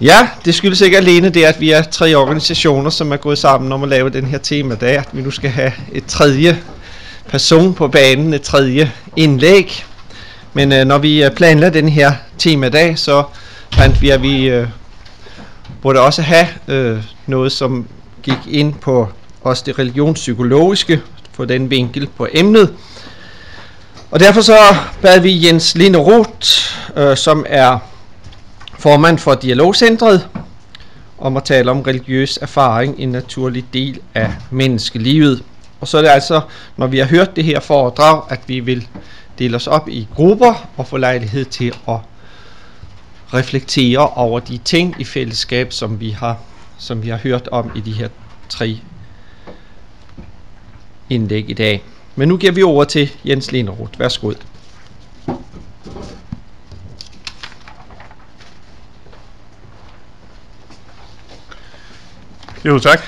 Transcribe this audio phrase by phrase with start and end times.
[0.00, 3.72] Ja, det skyldes ikke alene det, at vi er tre organisationer, som er gået sammen
[3.72, 6.58] om at lave den her temadag, at vi nu skal have et tredje
[7.28, 9.84] person på banen, et tredje indlæg.
[10.52, 13.24] Men øh, når vi øh, planlagde den her tema dag, så
[13.72, 14.68] fandt vi, at vi øh,
[15.82, 17.86] burde også have øh, noget, som
[18.22, 19.08] gik ind på
[19.42, 21.00] også det religionspsykologiske,
[21.36, 22.72] på den vinkel på emnet.
[24.10, 24.56] Og derfor så
[25.02, 26.48] bad vi Jens Linde Roth,
[26.96, 27.78] øh, som er
[28.82, 30.28] formand for Dialogcentret,
[31.18, 35.42] om at tale om religiøs erfaring, en naturlig del af menneskelivet.
[35.80, 36.40] Og så er det altså,
[36.76, 38.88] når vi har hørt det her foredrag, at vi vil
[39.38, 41.96] dele os op i grupper og få lejlighed til at
[43.34, 46.38] reflektere over de ting i fællesskab, som vi har,
[46.78, 48.08] som vi har hørt om i de her
[48.48, 48.78] tre
[51.10, 51.82] indlæg i dag.
[52.16, 54.00] Men nu giver vi over til Jens Linderoth.
[54.00, 54.32] Værsgo.
[62.64, 63.00] Jo, tak.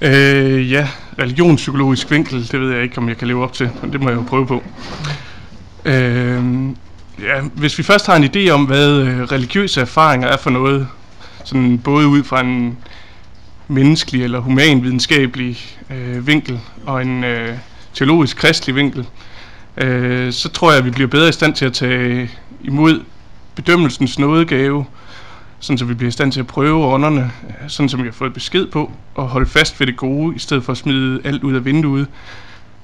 [0.00, 3.92] Øh, ja, religionspsykologisk vinkel, det ved jeg ikke, om jeg kan leve op til, men
[3.92, 4.62] det må jeg jo prøve på.
[5.84, 6.44] Øh,
[7.22, 10.88] ja, hvis vi først har en idé om, hvad øh, religiøse erfaringer er for noget,
[11.44, 12.78] sådan både ud fra en
[13.68, 15.58] menneskelig eller humanvidenskabelig
[15.90, 17.56] øh, vinkel og en øh,
[17.94, 19.06] teologisk kristelig vinkel,
[19.76, 22.30] øh, så tror jeg, at vi bliver bedre i stand til at tage
[22.64, 23.02] imod
[23.54, 24.84] bedømmelsens nådegave,
[25.60, 28.12] sådan så vi bliver i stand til at prøve ånderne, øh, sådan som vi har
[28.12, 31.42] fået besked på, og holde fast ved det gode, i stedet for at smide alt
[31.42, 32.06] ud af vinduet,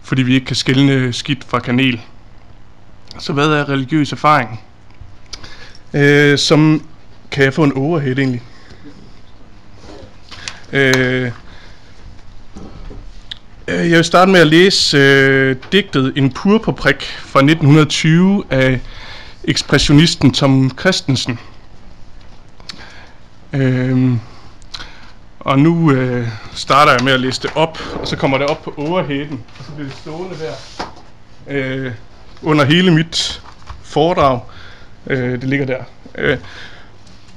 [0.02, 2.00] fordi vi ikke kan skille skidt fra kanel.
[3.18, 4.60] Så hvad er religiøs erfaring?
[5.94, 6.82] Øh, som
[7.30, 8.42] kan jeg få en overhead egentlig?
[10.72, 11.30] Øh,
[13.68, 18.80] øh jeg vil starte med at læse øh, digtet En purpurprik fra 1920 af
[19.44, 21.38] ekspressionisten Tom Christensen.
[23.56, 24.20] Øhm,
[25.40, 28.74] og nu øh, starter jeg med at liste op, og så kommer det op på
[28.76, 30.52] overheden, og så bliver det stående der
[31.48, 31.92] øh,
[32.42, 33.42] under hele mit
[33.82, 34.40] foredrag.
[35.06, 35.78] Øh, det ligger der.
[36.18, 36.38] Øh,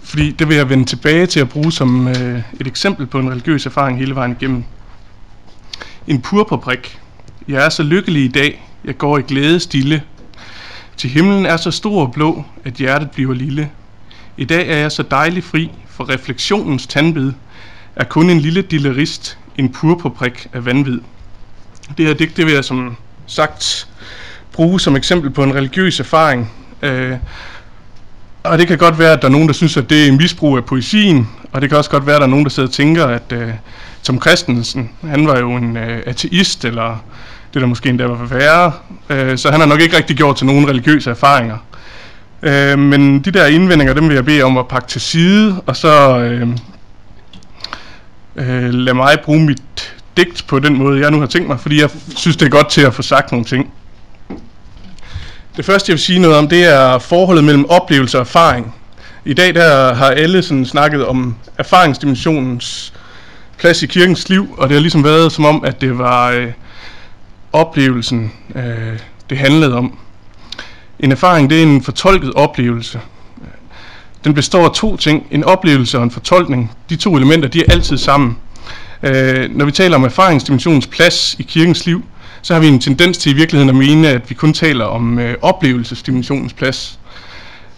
[0.03, 3.31] fordi det vil jeg vende tilbage til at bruge som øh, et eksempel på en
[3.31, 4.63] religiøs erfaring hele vejen igennem.
[6.08, 7.00] En purpurbrik.
[7.47, 10.03] Jeg er så lykkelig i dag, jeg går i glæde stille.
[10.97, 13.69] Til himlen er så stor og blå, at hjertet bliver lille.
[14.38, 17.31] I dag er jeg så dejlig fri, for refleksionens tandbid
[17.95, 20.99] er kun en lille dillerist, en purpurprik af vanvid.
[21.97, 23.87] Det her digt, det vil jeg som sagt
[24.53, 26.51] bruge som eksempel på en religiøs erfaring.
[26.81, 27.17] Øh,
[28.43, 30.57] og det kan godt være, at der er nogen, der synes, at det er misbrug
[30.57, 32.73] af poesien, og det kan også godt være, at der er nogen, der sidder og
[32.73, 33.49] tænker, at øh,
[34.03, 37.03] Tom Christensen, han var jo en øh, ateist, eller
[37.53, 38.71] det der måske endda var værre,
[39.09, 41.57] øh, så han har nok ikke rigtig gjort til nogen religiøse erfaringer.
[42.44, 45.75] Øh, men de der indvendinger, dem vil jeg bede om at pakke til side, og
[45.75, 46.47] så øh,
[48.35, 51.81] øh, lad mig bruge mit digt på den måde, jeg nu har tænkt mig, fordi
[51.81, 53.73] jeg synes, det er godt til at få sagt nogle ting.
[55.57, 58.75] Det første, jeg vil sige noget om, det er forholdet mellem oplevelse og erfaring.
[59.25, 62.94] I dag der har alle sådan snakket om erfaringsdimensionens
[63.57, 66.51] plads i kirkens liv, og det har ligesom været som om, at det var øh,
[67.53, 68.99] oplevelsen, øh,
[69.29, 69.99] det handlede om.
[70.99, 72.99] En erfaring, det er en fortolket oplevelse.
[74.23, 76.71] Den består af to ting, en oplevelse og en fortolkning.
[76.89, 78.37] De to elementer, de er altid sammen.
[79.03, 82.03] Øh, når vi taler om erfaringsdimensionens plads i kirkens liv,
[82.41, 85.19] så har vi en tendens til i virkeligheden at mene, at vi kun taler om
[85.19, 86.99] øh, oplevelsesdimensionens plads.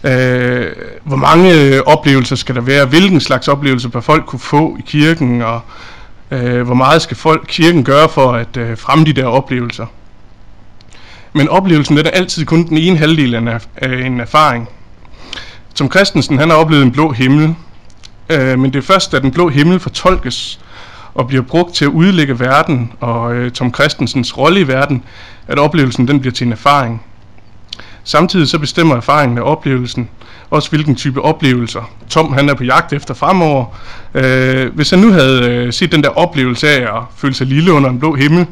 [0.04, 0.66] Øh,
[1.02, 2.86] hvor mange øh, oplevelser skal der være?
[2.86, 5.42] Hvilken slags oplevelser bør folk kunne få i kirken?
[5.42, 5.60] Og
[6.30, 9.86] øh, hvor meget skal folk kirken gøre for at øh, fremme de der oplevelser?
[11.32, 13.60] Men oplevelsen det er altid kun den ene halvdel af
[14.06, 14.68] en erfaring.
[15.74, 17.54] Som Christensen han har oplevet en blå himmel,
[18.30, 20.60] øh, men det er først, da den blå himmel fortolkes,
[21.14, 25.02] og bliver brugt til at udlægge verden og øh, Tom Christensens rolle i verden,
[25.48, 27.02] at oplevelsen den bliver til en erfaring.
[28.04, 30.08] Samtidig så bestemmer erfaringen af oplevelsen
[30.52, 33.64] også hvilken type oplevelser Tom han er på jagt efter fremover.
[34.14, 37.72] Øh, hvis han nu havde øh, set den der oplevelse af at føle sig lille
[37.72, 38.46] under en blå himmel,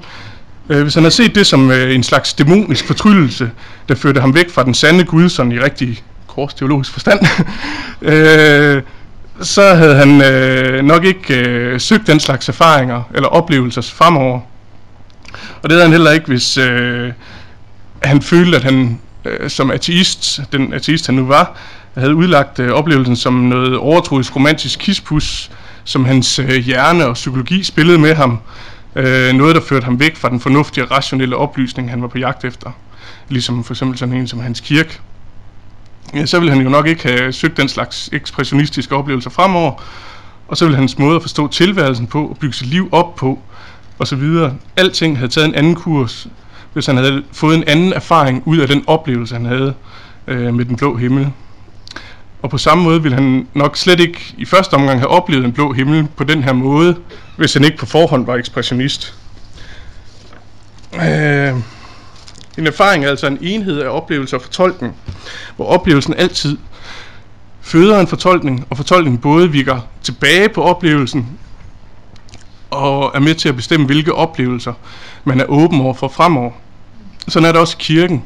[0.70, 3.50] øh, hvis han havde set det som øh, en slags dæmonisk fortryllelse,
[3.88, 7.20] der førte ham væk fra den sande Gud, sådan i rigtig kors teologisk forstand,
[8.12, 8.82] øh,
[9.42, 14.40] så havde han øh, nok ikke øh, søgt den slags erfaringer eller oplevelser fremover.
[15.62, 17.12] Og det havde han heller ikke, hvis øh,
[18.02, 21.56] han følte, at han øh, som ateist, den ateist han nu var,
[21.96, 25.50] havde udlagt øh, oplevelsen som noget overtroisk romantisk kispus,
[25.84, 28.38] som hans øh, hjerne og psykologi spillede med ham.
[28.96, 32.18] Øh, noget, der førte ham væk fra den fornuftige og rationelle oplysning, han var på
[32.18, 32.70] jagt efter.
[33.28, 35.00] Ligesom for eksempel sådan en som Hans Kirk.
[36.14, 39.72] ja, så ville han jo nok ikke have søgt den slags ekspressionistiske oplevelser fremover,
[40.48, 43.38] og så ville hans måde at forstå tilværelsen på, og bygge sit liv op på,
[43.98, 44.54] og så videre.
[44.76, 46.28] Alting havde taget en anden kurs,
[46.72, 49.74] hvis han havde fået en anden erfaring ud af den oplevelse, han havde
[50.26, 51.32] øh, med den blå himmel.
[52.42, 55.52] Og på samme måde ville han nok slet ikke i første omgang have oplevet en
[55.52, 56.96] blå himmel på den her måde,
[57.36, 59.14] hvis han ikke på forhånd var ekspressionist.
[60.94, 61.54] Øh,
[62.58, 64.96] en erfaring er altså en enhed af oplevelse og fortolkning,
[65.56, 66.58] hvor oplevelsen altid
[67.60, 71.28] føder en fortolkning, og fortolkningen både virker tilbage på oplevelsen,
[72.70, 74.72] og er med til at bestemme, hvilke oplevelser
[75.24, 76.50] man er åben over for fremover.
[77.28, 78.22] Sådan er det også i kirken.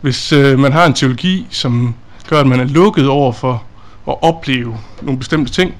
[0.00, 1.94] Hvis øh, man har en teologi, som
[2.30, 3.62] gør, at man er lukket over for
[4.08, 5.74] at opleve nogle bestemte ting,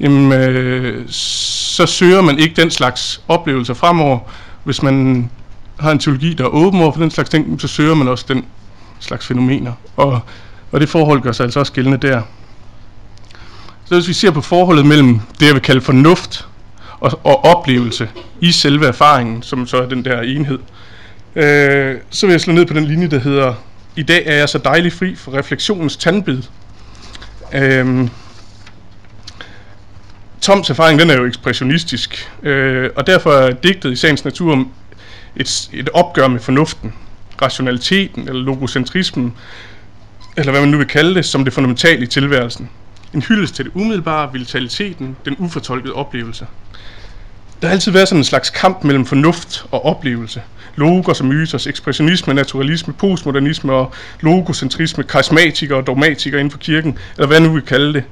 [0.00, 4.18] jamen, øh, så søger man ikke den slags oplevelser fremover.
[4.64, 5.30] Hvis man
[5.80, 8.24] har en teologi, der er åben over for den slags ting, så søger man også
[8.28, 8.44] den
[9.00, 9.72] slags fænomener.
[9.96, 10.20] Og,
[10.72, 12.22] og det forhold gør sig altså også gældende der.
[13.84, 16.48] Så hvis vi ser på forholdet mellem det, jeg vil kalde fornuft
[17.00, 18.08] og, og oplevelse
[18.40, 20.58] i selve erfaringen, som så er den der enhed,
[21.36, 23.54] øh, så vil jeg slå ned på den linje, der hedder,
[23.96, 26.42] i dag er jeg så dejlig fri for refleksionens tandbid.
[27.54, 28.10] Øhm,
[30.40, 34.66] Toms erfaring, den er jo ekspressionistisk, øh, og derfor er digtet i sagens natur
[35.36, 36.94] et, et opgør med fornuften,
[37.42, 39.34] rationaliteten eller logocentrismen,
[40.36, 42.70] eller hvad man nu vil kalde det, som det fundamentale i tilværelsen.
[43.14, 46.46] En hyldest til det umiddelbare, vitaliteten, den ufortolkede oplevelse.
[47.62, 50.42] Der har altid været sådan en slags kamp mellem fornuft og oplevelse.
[50.76, 57.26] Logos og mytos, ekspressionisme, naturalisme, postmodernisme og logocentrisme, karismatikere og dogmatikere inden for kirken, eller
[57.26, 58.04] hvad nu vi kalde det.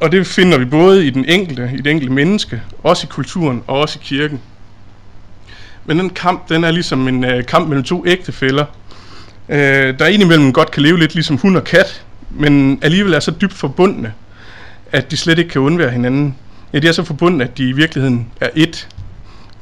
[0.00, 3.62] Og det finder vi både i den enkelte, i det enkelte menneske, også i kulturen
[3.66, 4.40] og også i kirken.
[5.84, 8.64] Men den kamp, den er ligesom en øh, kamp mellem to ægtefæller,
[9.48, 13.30] øh, der indimellem godt kan leve lidt ligesom hund og kat, men alligevel er så
[13.30, 14.12] dybt forbundne,
[14.92, 16.36] at de slet ikke kan undvære hinanden.
[16.72, 18.86] Ja, de er så forbundne, at de i virkeligheden er ét.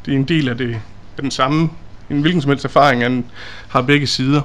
[0.06, 0.76] Det er en del af, det,
[1.22, 1.70] den samme,
[2.10, 3.24] en hvilken som helst erfaring, han
[3.68, 4.40] har begge sider.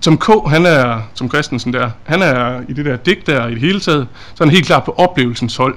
[0.00, 3.50] Som K, han er, som Christensen der, han er i det der digt der i
[3.50, 5.76] det hele taget, så er han helt klar på oplevelsens hold.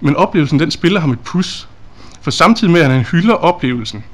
[0.00, 1.68] Men oplevelsen, den spiller ham et pus.
[2.22, 4.04] For samtidig med, at han hylder oplevelsen,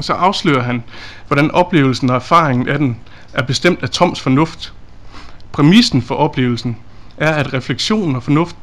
[0.00, 0.82] så afslører han,
[1.26, 2.96] hvordan oplevelsen og erfaringen af den
[3.32, 4.72] er bestemt af Toms fornuft.
[5.52, 6.76] Præmissen for oplevelsen
[7.16, 8.56] er, at refleksion og fornuft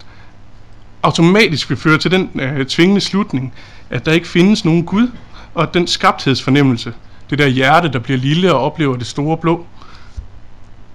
[1.04, 3.54] automatisk vil føre til den øh, tvingende slutning,
[3.90, 5.08] at der ikke findes nogen Gud,
[5.54, 6.94] og at den skabthedsfornemmelse,
[7.30, 9.66] det der hjerte, der bliver lille og oplever det store blå,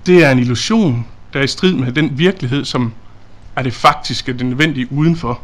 [0.06, 2.92] det er en illusion, der er i strid med den virkelighed, som
[3.56, 5.40] er det faktiske, det nødvendige udenfor.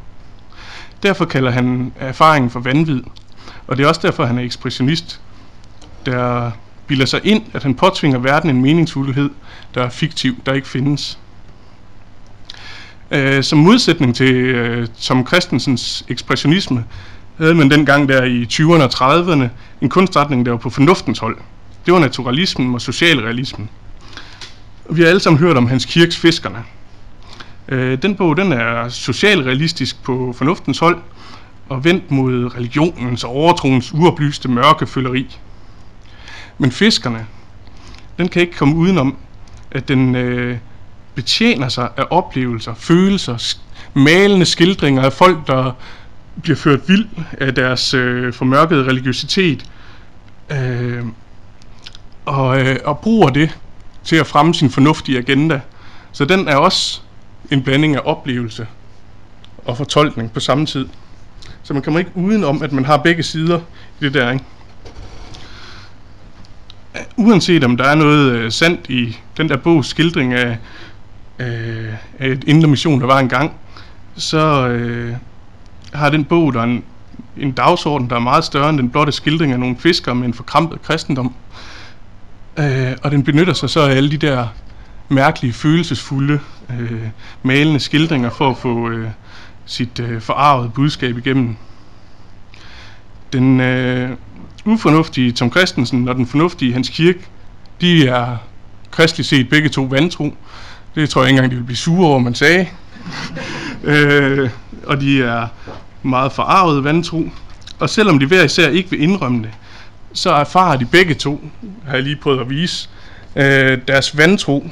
[1.03, 3.03] Derfor kalder han erfaringen for vanvid,
[3.67, 5.21] og det er også derfor, han er ekspressionist,
[6.07, 6.51] der
[6.87, 9.31] bilder sig ind, at han påtvinger verden en meningsfuldhed,
[9.75, 11.19] der er fiktiv, der ikke findes.
[13.15, 16.85] Øh, som modsætning til øh, Tom Christensens ekspressionisme,
[17.39, 19.49] havde man dengang der i 20'erne og 30'erne
[19.81, 21.37] en kunstretning, der var på fornuftens hold.
[21.87, 23.71] Det var naturalismen og socialrealismen.
[24.91, 26.65] Vi har alle sammen hørt om Hans Kirks Fiskerne.
[27.69, 30.99] Øh, den bog den er socialrealistisk på fornuftens hold,
[31.69, 35.39] og vendt mod religionens og overtroens uoplyste mørkefølgeri.
[36.59, 37.27] Men fiskerne,
[38.19, 39.17] den kan ikke komme udenom,
[39.71, 40.59] at den øh,
[41.15, 43.57] betjener sig af oplevelser, følelser,
[43.95, 45.73] malende skildringer af folk, der
[46.43, 47.07] bliver ført vild
[47.41, 49.65] af deres øh, formørkede religiøsitet,
[50.51, 51.05] øh,
[52.25, 53.59] og, øh, og bruger det
[54.05, 55.61] til at fremme sin fornuftige agenda.
[56.13, 57.01] Så den er også
[57.51, 58.67] en blanding af oplevelse
[59.65, 60.89] og fortolkning på samme tid.
[61.63, 63.61] Så man kommer ikke uden om, at man har begge sider
[64.01, 64.45] i det der, ikke?
[67.17, 70.59] Uanset om der er noget øh, sandt i den der bogs skildring af,
[71.39, 73.53] øh, et indre mission, der var engang,
[74.17, 75.15] så øh,
[75.93, 76.85] har den bog der en,
[77.37, 80.35] en dagsorden, der er meget større end den blotte skildring af nogle fiskere med en
[80.35, 81.35] forkrampet kristendom.
[82.59, 84.47] Øh, og den benytter sig så af alle de der
[85.09, 86.41] mærkelige, følelsesfulde,
[86.81, 87.03] øh,
[87.43, 89.09] malende skildringer for at få øh,
[89.67, 91.57] sit øh, forarvede budskab igennem.
[93.33, 94.11] Den øh,
[94.65, 97.17] ufornuftige Tom Christensen og den fornuftige Hans Kirk,
[97.81, 98.37] de er
[98.91, 100.35] kristligt set begge to vantro.
[100.95, 102.69] Det tror jeg ikke engang, de vil blive sure over, man sagde.
[103.85, 104.51] øh,
[104.87, 105.47] og de er
[106.03, 107.29] meget forarvet vantro.
[107.79, 109.51] Og selvom de hver især ikke vil indrømme det,
[110.13, 111.45] så erfarer de begge to,
[111.87, 112.89] har jeg lige prøvet at vise,
[113.37, 114.71] øh, deres vantro,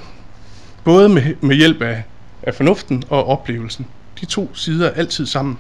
[0.85, 2.03] både med, med hjælp af,
[2.43, 3.87] af fornuften og oplevelsen.
[4.21, 5.59] De to sider er altid sammen.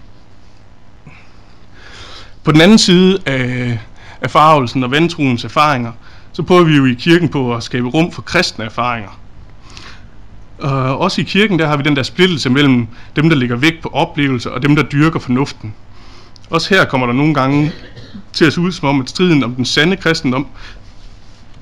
[2.44, 3.78] På den anden side af,
[4.20, 5.92] af farvelsen og vantroens erfaringer,
[6.32, 9.21] så prøver vi jo i kirken på at skabe rum for kristne erfaringer.
[10.62, 13.82] Og også i kirken, der har vi den der splittelse mellem dem, der ligger vægt
[13.82, 15.74] på oplevelser, og dem, der dyrker fornuften.
[16.50, 17.72] Også her kommer der nogle gange
[18.32, 20.46] til at se ud som om, at striden om den sande kristendom,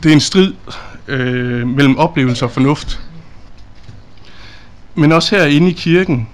[0.02, 0.52] det er en strid
[1.08, 3.00] øh, mellem oplevelse og fornuft.
[4.94, 6.28] Men også herinde i kirken,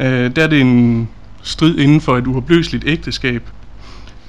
[0.00, 1.08] øh, der er det en
[1.42, 3.42] strid inden for et uopløseligt ægteskab.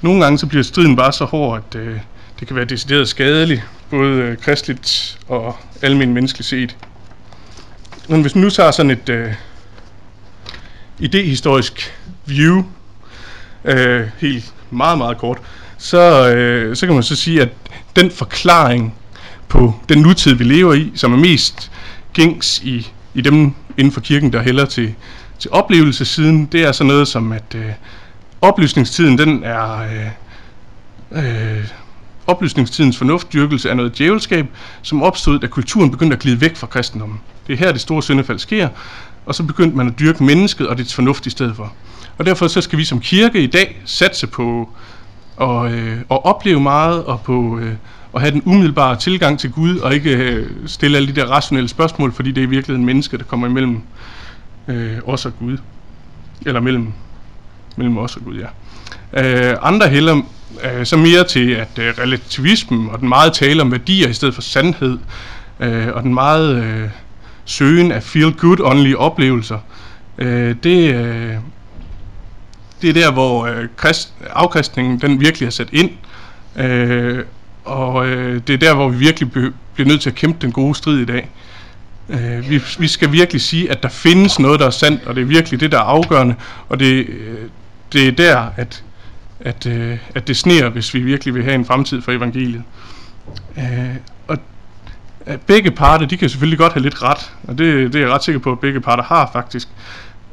[0.02, 1.98] Nogle gange så bliver striden bare så hård, at øh,
[2.40, 6.76] det kan være decideret skadeligt, både øh, kristeligt og almindeligt menneskeligt set.
[8.12, 9.32] Men hvis man nu tager sådan et øh,
[10.98, 11.94] idehistorisk
[12.26, 12.64] view,
[13.64, 15.38] øh, helt meget, meget kort,
[15.78, 17.48] så, øh, så kan man så sige, at
[17.96, 18.94] den forklaring
[19.48, 21.70] på den nutid, vi lever i, som er mest
[22.12, 24.94] gængs i, i dem inden for kirken, der hælder til,
[25.38, 27.70] til oplevelsessiden, det er sådan noget som, at øh,
[28.40, 29.78] oplysningstiden, den er...
[29.80, 30.08] Øh,
[31.24, 31.68] øh,
[32.26, 34.46] oplysningstidens fornuftdyrkelse er noget djævelskab,
[34.82, 37.20] som opstod, da kulturen begyndte at glide væk fra kristendommen.
[37.46, 38.68] Det er her, det store syndefald sker,
[39.26, 41.72] og så begyndte man at dyrke mennesket og dets fornuft i stedet for.
[42.18, 44.68] Og derfor så skal vi som kirke i dag satse på
[45.40, 47.74] at, øh, at opleve meget og på øh,
[48.14, 51.68] at have den umiddelbare tilgang til Gud og ikke øh, stille alle de der rationelle
[51.68, 53.80] spørgsmål, fordi det er i virkeligheden mennesket, der kommer imellem
[54.68, 55.58] øh, os og Gud.
[56.46, 56.92] Eller mellem,
[57.76, 58.46] mellem os og Gud, ja.
[59.50, 60.22] Øh, andre hælder
[60.64, 64.34] øh, så mere til, at øh, relativismen og den meget tale om værdier i stedet
[64.34, 64.98] for sandhed,
[65.60, 66.88] øh, og den meget øh,
[67.44, 69.58] søgen af feel-good åndelige oplevelser,
[70.18, 71.34] øh, det, øh,
[72.82, 75.90] det er der, hvor øh, krist, afkristningen den virkelig er sat ind,
[76.56, 77.24] øh,
[77.64, 80.52] og øh, det er der, hvor vi virkelig be, bliver nødt til at kæmpe den
[80.52, 81.28] gode strid i dag.
[82.08, 85.20] Øh, vi, vi skal virkelig sige, at der findes noget, der er sandt, og det
[85.20, 86.34] er virkelig det, der er afgørende,
[86.68, 87.38] og det, øh,
[87.92, 88.82] det er der, at,
[89.44, 92.62] at, øh, at det sneer, hvis vi virkelig vil have en fremtid for evangeliet.
[93.58, 93.96] Øh,
[94.28, 94.38] og
[95.26, 98.14] øh, begge parter, de kan selvfølgelig godt have lidt ret, og det, det er jeg
[98.14, 99.68] ret sikker på, at begge parter har faktisk.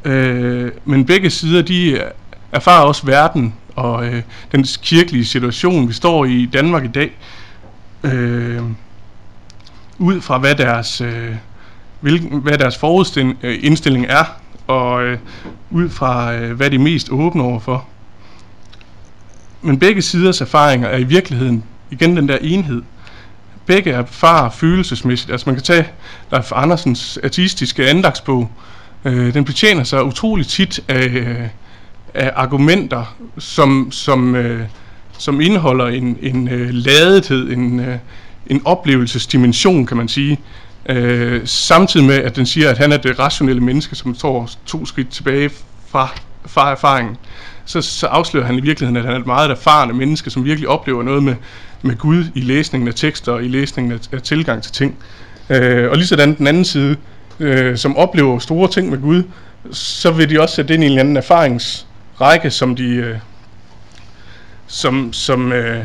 [0.06, 2.02] Øh, men begge sider, de
[2.52, 7.12] erfarer også verden og øh, den kirkelige situation, vi står i i Danmark i dag,
[8.04, 8.62] øh,
[9.98, 11.36] ud fra hvad deres, øh,
[12.00, 14.26] hvilken, hvad deres forudstilling øh, er,
[14.68, 15.18] og øh,
[15.70, 17.88] ud fra øh, hvad de er mest åbne overfor.
[19.62, 22.82] Men begge siders erfaringer er i virkeligheden igen den der enhed.
[23.66, 25.32] Begge erfarer følelsesmæssigt.
[25.32, 25.88] Altså man kan tage
[26.32, 28.52] Leif Andersens artistiske andagsbog.
[29.06, 31.48] Øh, den betjener sig utroligt tit af, øh,
[32.14, 34.68] af argumenter, som, som, øh,
[35.18, 37.98] som indeholder en, en øh, ladethed, en, øh,
[38.48, 40.40] en oplevelsesdimension, kan man sige.
[40.90, 44.86] Øh, samtidig med, at den siger, at han er det rationelle menneske, som står to
[44.86, 45.50] skridt tilbage
[45.88, 46.10] fra,
[46.46, 47.18] fra erfaringen.
[47.70, 50.70] Så, så afslører han i virkeligheden, at han er et meget erfarne menneske, som virkelig
[50.70, 51.36] oplever noget med,
[51.82, 54.96] med Gud i læsningen af tekster og i læsningen af, af tilgang til ting.
[55.50, 56.96] Øh, og lige sådan den anden side,
[57.40, 59.24] øh, som oplever store ting med Gud,
[59.72, 63.18] så vil de også sætte ind i en eller anden erfaringsrække, som de øh,
[64.68, 65.84] som, som, øh,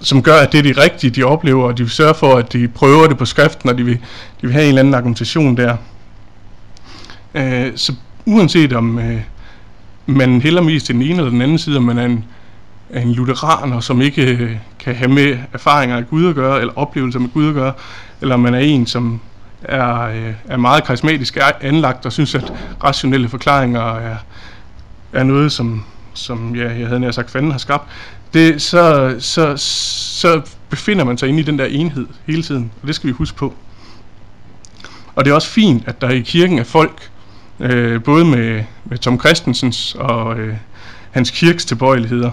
[0.00, 2.52] som gør, at det er de rigtige, de oplever, og de vil sørge for, at
[2.52, 3.94] de prøver det på skriften, og de vil,
[4.40, 5.76] de vil have en eller anden argumentation der.
[7.34, 7.94] Øh, så
[8.26, 9.20] uanset om øh,
[10.06, 12.24] man hælder mest til den ene eller den anden side, om man er en,
[12.90, 16.78] er en lutheraner, som ikke øh, kan have med erfaringer af Gud at gøre, eller
[16.78, 17.72] oplevelser med Gud at gøre,
[18.20, 19.20] eller om man er en, som
[19.62, 22.52] er, øh, er meget karismatisk anlagt og synes, at
[22.84, 24.16] rationelle forklaringer er,
[25.12, 25.84] er noget, som,
[26.14, 27.88] som ja, jeg havde nær sagt, fanden har skabt,
[28.34, 32.88] det, så, så, så befinder man sig inde i den der enhed hele tiden, og
[32.88, 33.54] det skal vi huske på.
[35.14, 37.10] Og det er også fint, at der i kirken er folk,
[37.60, 40.56] øh, både med, med Tom Christensens og øh,
[41.10, 42.30] hans kirks tilbøjeligheder.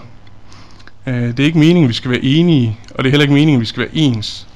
[1.06, 3.60] Øh, det er ikke meningen, vi skal være enige, og det er heller ikke meningen,
[3.60, 4.48] vi skal være ens.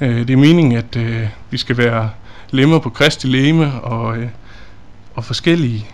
[0.00, 2.10] Øh, det er meningen, at øh, vi skal være
[2.50, 4.28] lemmer på Kristi leme og, øh,
[5.14, 5.86] og forskellige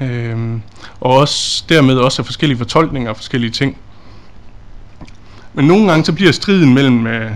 [0.00, 0.60] Øh,
[1.00, 3.76] og også dermed også af forskellige fortolkninger og forskellige ting.
[5.54, 7.30] Men nogle gange så bliver striden mellem, øh,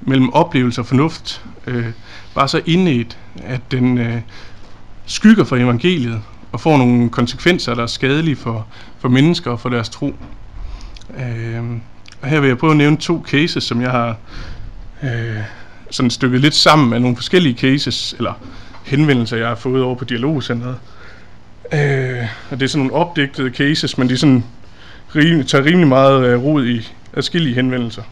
[0.00, 1.86] mellem oplevelse og fornuft øh,
[2.34, 4.20] bare så indet, at den øh,
[5.08, 6.20] skygger for evangeliet
[6.52, 8.66] og får nogle konsekvenser, der er skadelige for,
[8.98, 10.14] for mennesker og for deres tro.
[11.18, 11.62] Øh,
[12.22, 14.16] og her vil jeg prøve at nævne to cases, som jeg har
[15.02, 15.36] øh,
[15.90, 18.32] sådan stykket lidt sammen med nogle forskellige cases, eller
[18.84, 20.76] henvendelser, jeg har fået over på Dialogcenteret.
[21.72, 24.44] Øh, og det er sådan nogle opdigtede cases, men de sådan
[25.16, 28.02] rimelig, tager rimelig meget øh, rod i adskillige henvendelser.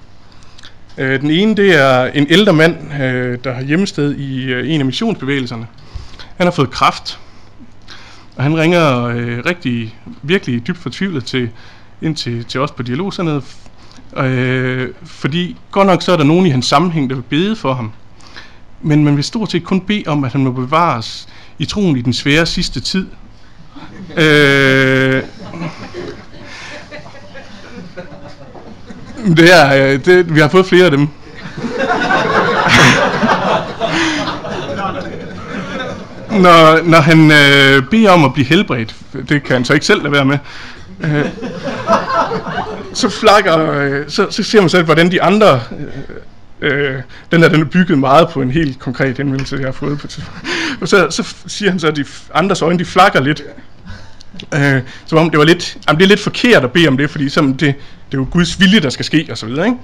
[0.98, 4.80] Øh, den ene, det er en ældre mand, øh, der har hjemsted i øh, en
[4.80, 5.66] af missionsbevægelserne.
[6.37, 7.19] Han har fået kraft,
[8.37, 11.50] og han ringer øh, rigtig, virkelig dybt fortvivlet til,
[12.02, 13.45] ind til, til os på dialogcenteret.
[14.16, 17.75] Øh, fordi godt nok så er der nogen i hans sammenhæng, der vil bede for
[17.75, 17.93] ham.
[18.83, 21.28] Men man vil stort set kun bede om, at han må bevares
[21.59, 23.07] i troen i den svære sidste tid.
[24.16, 25.23] Øh,
[29.37, 31.09] det er, øh, det, vi har fået flere af dem.
[36.43, 38.95] Når, når han øh, beder om at blive helbredt,
[39.28, 40.38] det kan han så ikke selv lade være med,
[41.00, 41.26] øh,
[42.95, 45.61] så flakker, øh, så, så ser man selv, hvordan de andre,
[46.61, 47.00] øh, øh,
[47.33, 50.07] den der den er bygget meget på en helt konkret henvendelse, jeg har fået på
[50.81, 53.43] Og så, så siger han så, at de andres øjne, de flakker lidt.
[54.55, 57.11] Øh, som om det var lidt, jamen det er lidt forkert at bede om det,
[57.11, 57.61] fordi som det,
[58.11, 59.78] det er jo Guds vilje, der skal ske, og så videre, ikke?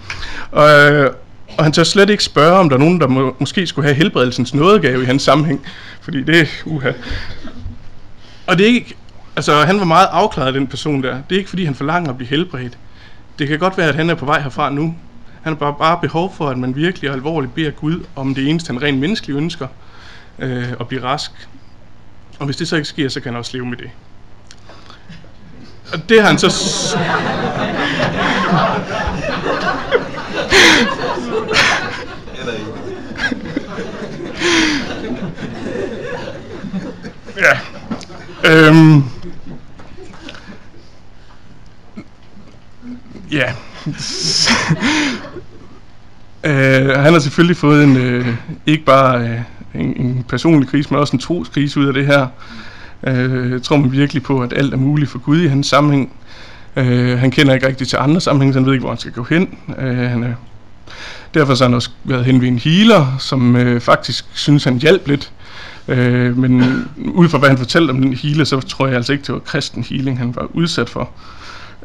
[0.50, 1.10] Og, øh,
[1.58, 3.94] og han tør slet ikke spørge, om der er nogen, der må, måske skulle have
[3.94, 5.66] helbredelsens nådegave i hans sammenhæng.
[6.00, 6.92] Fordi det er uha.
[8.46, 8.94] Og det er ikke,
[9.36, 11.14] altså han var meget afklaret, den person der.
[11.28, 12.78] Det er ikke, fordi han forlanger at blive helbredt.
[13.38, 14.94] Det kan godt være, at han er på vej herfra nu.
[15.42, 18.48] Han har bare, bare behov for, at man virkelig og alvorligt beder Gud om det
[18.48, 19.66] eneste, han rent menneskeligt ønsker,
[20.38, 21.30] øh, at blive rask.
[22.38, 23.90] Og hvis det så ikke sker, så kan han også leve med det.
[25.92, 26.48] Og det har han så...
[37.36, 37.58] ja.
[38.50, 39.02] Øhm.
[43.30, 43.52] Ja.
[46.44, 48.26] øh, han har selvfølgelig fået en, øh,
[48.66, 49.40] ikke bare øh,
[49.74, 52.26] en, en personlig krise, men også en troskrise ud af det her.
[53.06, 56.12] Øh, jeg tror man virkelig på, at alt er muligt for Gud i hans sammenhæng.
[56.76, 59.12] Øh, han kender ikke rigtig til andre sammenhænge, så han ved ikke, hvor han skal
[59.12, 59.58] gå hen.
[59.78, 60.34] Øh, han er,
[61.34, 65.08] derfor har han også været hen ved en healer, som øh, faktisk synes, han hjalp
[65.08, 65.32] lidt.
[65.88, 66.62] Øh, men
[66.98, 69.40] ud fra hvad han fortalte om den hele, så tror jeg altså ikke, det var
[69.40, 71.10] kristen healing, han var udsat for.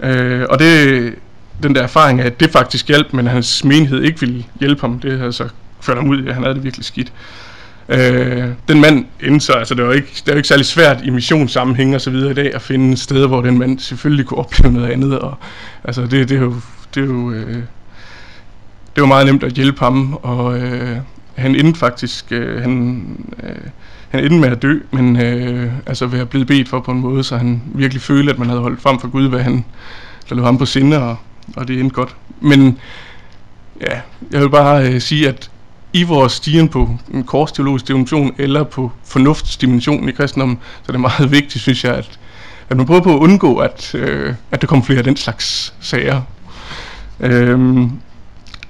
[0.04, 1.16] Øh, og det,
[1.64, 5.00] den der erfaring af, at det faktisk hjalp, men hans menighed ikke ville hjælpe ham,
[5.00, 5.50] det havde så
[5.82, 7.14] ført ham ud i, at han havde det virkelig skidt.
[7.90, 11.96] Øh, den mand indså, altså det var ikke, det var ikke særlig svært i missionssammenhæng
[11.96, 14.92] og så videre i dag at finde steder, hvor den mand selvfølgelig kunne opleve noget
[14.92, 15.20] andet.
[15.20, 15.36] Og,
[15.84, 16.56] altså det, det er jo,
[16.96, 17.64] det er jo øh,
[18.98, 20.98] det var meget nemt at hjælpe ham, og øh,
[21.36, 23.02] han endte faktisk, øh, han,
[23.44, 23.56] øh,
[24.10, 27.00] han endte med at dø, men øh, altså ved at blive bedt for på en
[27.00, 29.66] måde, så han virkelig følte, at man havde holdt frem for Gud, hvad han,
[30.30, 31.18] der lå ham på sinde, og,
[31.56, 32.16] og det endte godt.
[32.42, 32.78] Men
[33.82, 35.50] ja, jeg vil bare øh, sige, at
[35.94, 41.02] i vores stigen på en korsteologisk dimension eller på fornuftsdimensionen i kristendommen, så er det
[41.02, 42.20] meget vigtigt, synes jeg, at,
[42.70, 45.74] at man prøver på at undgå, at, øh, at der kommer flere af den slags
[45.80, 46.22] sager.
[47.20, 47.92] Øhm,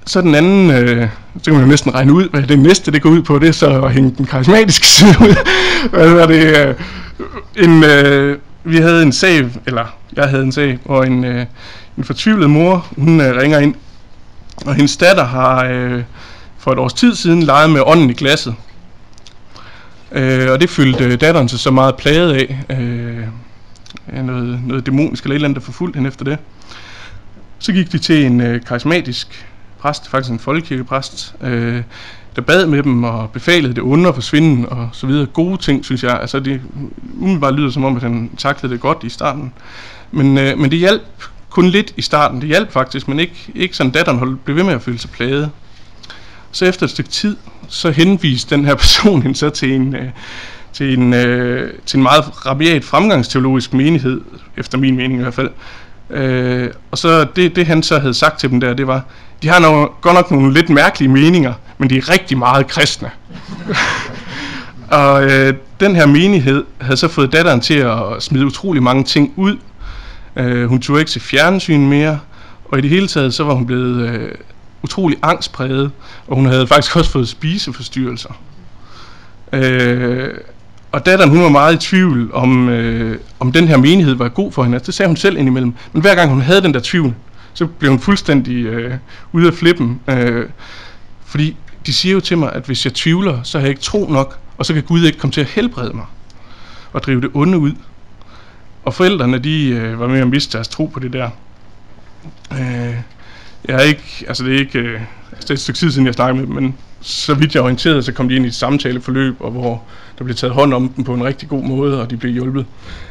[0.08, 3.02] så den anden, øh, så kan man jo næsten regne ud, hvad det næste det
[3.02, 5.34] går ud på, det er så at hænge den karismatiske side ud.
[5.90, 6.56] hvad var det?
[6.56, 6.74] Øh,
[7.56, 9.84] en, øh, vi havde en sag, eller
[10.16, 11.46] jeg havde en sag, hvor en, øh,
[11.98, 13.74] en fortvivlet mor, hun øh, ringer ind,
[14.66, 15.64] og hendes datter har...
[15.64, 16.02] Øh,
[16.58, 18.54] for et års tid siden leget med ånden i glasset.
[20.12, 22.58] Øh, og det følte øh, datteren sig så meget plaget af.
[22.70, 26.38] Øh, noget, noget dæmonisk eller et eller andet, der forfulgte hende efter det.
[27.58, 29.46] Så gik de til en øh, karismatisk
[29.80, 31.82] præst, faktisk en folkekirkepræst, øh,
[32.36, 35.26] der bad med dem og befalede det under forsvinden og så videre.
[35.26, 36.20] Gode ting, synes jeg.
[36.20, 36.60] Altså det
[37.20, 39.52] umiddelbart lyder som om, at han taklede det godt i starten.
[40.10, 42.40] Men, øh, men det hjalp kun lidt i starten.
[42.40, 45.50] Det hjalp faktisk, men ikke, ikke sådan datteren blev ved med at føle sig plaget.
[46.50, 47.36] Så efter et stykke tid,
[47.68, 50.08] så henviste den her person hende så til en, øh,
[50.72, 54.20] til en, øh, til en meget rabiat fremgangsteologisk menighed,
[54.56, 55.50] efter min mening i hvert fald.
[56.10, 59.02] Øh, og så det, det han så havde sagt til dem der, det var,
[59.42, 63.10] de har nogle, godt nok nogle lidt mærkelige meninger, men de er rigtig meget kristne.
[64.90, 69.32] og øh, den her menighed havde så fået datteren til at smide utrolig mange ting
[69.36, 69.56] ud.
[70.36, 72.20] Øh, hun tog ikke til fjernsyn mere,
[72.64, 74.30] og i det hele taget så var hun blevet øh,
[74.82, 75.90] utrolig angstpræget,
[76.26, 78.40] og hun havde faktisk også fået spiseforstyrrelser.
[79.52, 80.34] Øh,
[80.92, 84.52] og datteren, hun var meget i tvivl om, øh, om den her menighed var god
[84.52, 84.76] for hende.
[84.76, 85.74] Altså, det sagde hun selv indimellem.
[85.92, 87.14] Men hver gang hun havde den der tvivl,
[87.54, 88.94] så blev hun fuldstændig øh,
[89.32, 90.00] ude af flippen.
[90.08, 90.46] Øh,
[91.26, 94.06] fordi de siger jo til mig, at hvis jeg tvivler, så har jeg ikke tro
[94.10, 96.04] nok, og så kan Gud ikke komme til at helbrede mig
[96.92, 97.72] og drive det onde ud.
[98.84, 101.30] Og forældrene, de øh, var med at miste deres tro på det der.
[102.52, 102.94] Øh,
[103.68, 105.00] jeg er ikke, altså det er ikke, øh,
[105.32, 107.60] altså det er et stykke tid siden, jeg snakkede med dem, men så vidt jeg
[107.60, 109.82] er orienteret, så kom de ind i et samtaleforløb, og hvor
[110.18, 112.66] der blev taget hånd om dem på en rigtig god måde, og de blev hjulpet.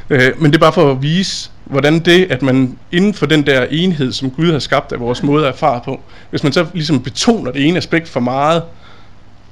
[0.10, 3.46] Øh, men det er bare for at vise, hvordan det, at man inden for den
[3.46, 6.66] der enhed, som Gud har skabt af vores måde at erfare på, hvis man så
[6.74, 8.64] ligesom betoner det ene aspekt for meget,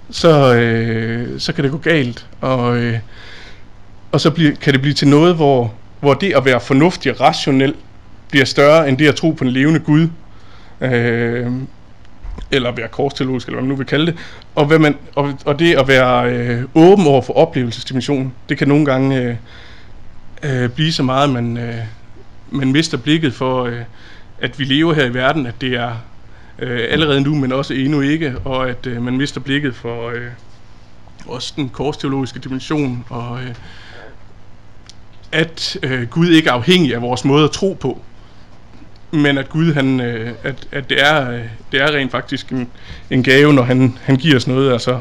[0.10, 3.00] så, øh, så kan det gå galt, og, øh,
[4.12, 7.22] og så bliver, kan det blive til noget, hvor, hvor det at være fornuftig og
[7.22, 7.74] rationel
[8.30, 10.08] bliver større end det at tro på en levende Gud,
[10.82, 11.52] øh,
[12.52, 14.15] eller være korsteologisk, eller hvad man nu vil kalde det,
[14.56, 18.67] og, hvad man, og, og det at være øh, åben over for oplevelsesdimensionen, det kan
[18.67, 19.36] nogle gange øh,
[20.43, 21.76] øh, blive så meget, man, øh,
[22.52, 23.82] man mister blikket for, øh,
[24.41, 25.91] at vi lever her i verden, at det er
[26.60, 30.28] øh, allerede nu, men også endnu ikke, og at øh, man mister blikket for øh,
[31.28, 33.56] også den korsteologiske dimension, og øh,
[35.32, 38.02] at øh, Gud ikke er afhængig af vores måde at tro på,
[39.12, 41.41] men at Gud, han, øh, at, at det, er, øh,
[41.72, 42.70] det er rent faktisk en,
[43.10, 44.74] en gave, når han, han giver os noget.
[44.74, 45.00] Altså,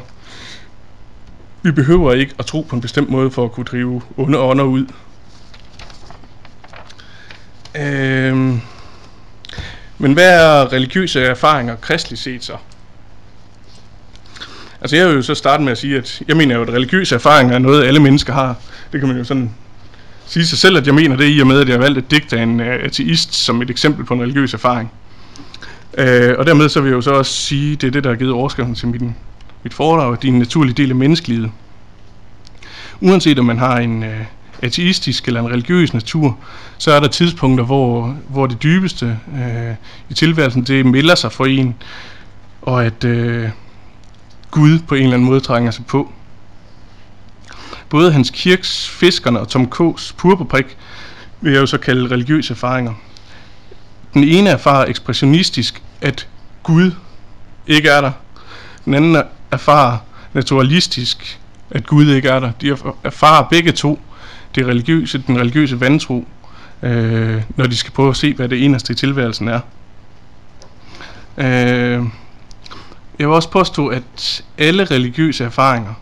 [1.62, 4.64] vi behøver ikke at tro på en bestemt måde for at kunne drive onde ånder
[4.64, 4.86] ud.
[7.76, 8.60] Øhm,
[9.98, 12.56] men hvad er religiøse erfaringer kristligt set så?
[14.80, 17.14] Altså jeg vil jo så starte med at sige, at jeg mener jo, at religiøse
[17.14, 18.56] erfaringer er noget, alle mennesker har.
[18.92, 19.50] Det kan man jo sådan
[20.26, 22.10] sige sig selv, at jeg mener det i og med, at jeg har valgt et
[22.10, 24.90] digt af en øh, ateist som et eksempel på en religiøs erfaring.
[25.98, 28.16] Øh, og dermed så vil jeg jo så også sige, det er det, der har
[28.16, 29.14] givet overskriften til min,
[29.62, 31.50] mit foredrag, det er en naturlig del af menneskelivet.
[33.00, 34.20] Uanset om man har en øh,
[34.62, 36.38] ateistisk eller en religiøs natur,
[36.78, 39.74] så er der tidspunkter, hvor, hvor det dybeste øh,
[40.10, 41.74] i tilværelsen, det melder sig for en,
[42.62, 43.48] og at øh,
[44.50, 46.12] Gud på en eller anden måde trænger sig på.
[47.94, 50.76] Både Hans Kirks, Fiskerne og Tom K's purpurprik
[51.40, 52.92] vil jeg jo så kalde religiøse erfaringer.
[54.14, 56.28] Den ene erfarer ekspressionistisk, at
[56.62, 56.90] Gud
[57.66, 58.12] ikke er der.
[58.84, 59.98] Den anden erfarer
[60.32, 62.50] naturalistisk, at Gud ikke er der.
[62.60, 64.00] De erfarer begge to
[64.54, 66.24] det religiøse, den religiøse vantro,
[66.82, 69.60] øh, når de skal prøve at se, hvad det eneste i tilværelsen er.
[71.38, 72.04] Øh,
[73.18, 75.94] jeg vil også påstå, at alle religiøse erfaringer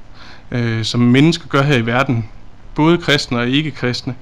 [0.53, 2.29] øh, som mennesker gør her i verden,
[2.75, 4.15] både kristne og ikke-kristne,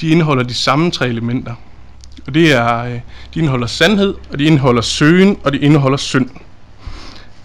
[0.00, 1.54] de indeholder de samme tre elementer.
[2.26, 3.00] Og det er, øh,
[3.34, 6.30] de indeholder sandhed, og de indeholder søgen, og de indeholder synd.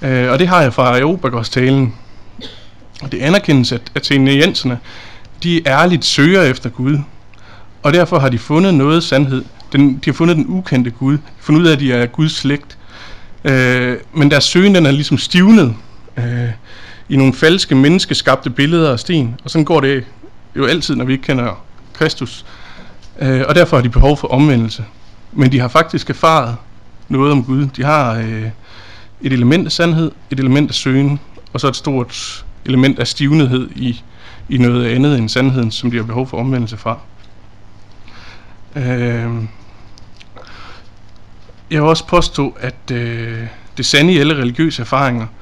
[0.02, 1.94] Øh, og det har jeg fra Eobagos talen.
[3.02, 4.80] Og det anerkendes, at atenienserne,
[5.44, 6.98] de ærligt søger efter Gud.
[7.84, 9.44] Og derfor har de fundet noget sandhed.
[9.74, 11.14] Den, de har fundet den ukendte Gud.
[11.14, 12.78] De har fundet ud af, at de er Guds slægt.
[13.44, 15.76] Øh, men deres søgen, den er ligesom stivnet.
[16.18, 16.50] Øh,
[17.12, 19.36] i nogle falske menneskeskabte billeder af sten.
[19.44, 20.04] Og sådan går det
[20.56, 22.46] jo altid, når vi ikke kender Kristus.
[23.20, 24.86] Øh, og derfor har de behov for omvendelse.
[25.32, 26.56] Men de har faktisk erfaret
[27.10, 27.66] noget om Gud.
[27.66, 28.50] De har øh,
[29.22, 31.20] et element af sandhed, et element af søgen,
[31.54, 34.02] og så et stort element af stivnethed i,
[34.50, 36.98] i noget andet end sandheden, som de har behov for omvendelse fra.
[38.76, 39.44] Øh,
[41.72, 43.48] jeg vil også påstå, at øh,
[43.78, 45.28] det sande i alle religiøse erfaringer–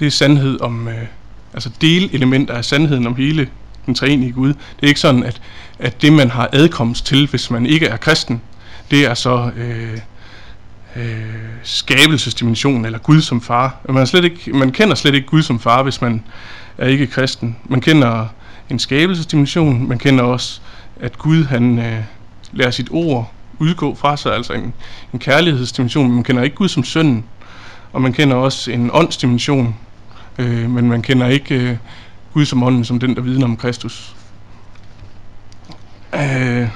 [0.00, 0.94] det er sandhed om, øh,
[1.54, 3.48] altså delelementer af sandheden om hele
[3.86, 4.48] den treenige Gud.
[4.48, 5.40] Det er ikke sådan, at,
[5.78, 8.42] at det man har adkomst til, hvis man ikke er kristen,
[8.90, 9.98] det er så øh,
[10.96, 11.24] øh,
[11.62, 13.76] skabelsesdimensionen, eller Gud som far.
[13.88, 16.22] Man, er slet ikke, man kender slet ikke Gud som far, hvis man
[16.78, 17.56] er ikke kristen.
[17.64, 18.26] Man kender
[18.70, 20.60] en skabelsesdimension, man kender også,
[21.00, 22.02] at Gud han øh,
[22.52, 24.74] lærer sit ord udgå fra sig, altså en,
[25.12, 27.24] en kærlighedsdimension, men man kender ikke Gud som sønnen,
[27.92, 29.76] og man kender også en åndsdimension,
[30.38, 31.76] øh, men man kender ikke øh,
[32.34, 34.16] Gud som ånden, som den, der vidner om Kristus.
[36.14, 36.68] Øh,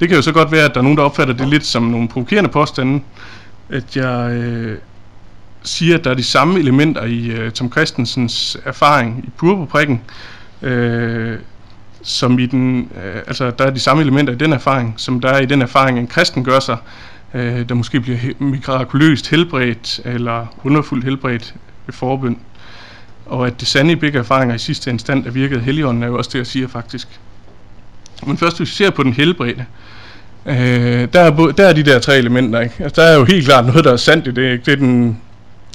[0.00, 1.82] det kan jo så godt være, at der er nogen, der opfatter det lidt som
[1.82, 3.02] nogle provokerende påstande,
[3.68, 4.78] at jeg øh,
[5.62, 10.00] siger, at der er de samme elementer i øh, Tom Christensens erfaring i purpurprikken,
[10.62, 11.38] øh,
[12.02, 15.28] som i den, øh, altså der er de samme elementer i den erfaring, som der
[15.28, 16.76] er i den erfaring, en kristen gør sig,
[17.34, 21.54] øh, der måske bliver mirakuløst helbredt, eller underfuldt helbredt
[21.86, 22.38] ved forbøn.
[23.26, 26.06] Og at det sande i begge erfaringer i sidste instant er virket af Helligånden, er
[26.06, 27.08] jo også det, jeg siger faktisk.
[28.26, 29.66] Men først, hvis vi ser på den helbredte,
[30.46, 32.74] øh, der, er, der er de der tre elementer, ikke?
[32.78, 34.64] Altså, der er jo helt klart noget, der er sandt i det, ikke?
[34.64, 35.20] Det er, den,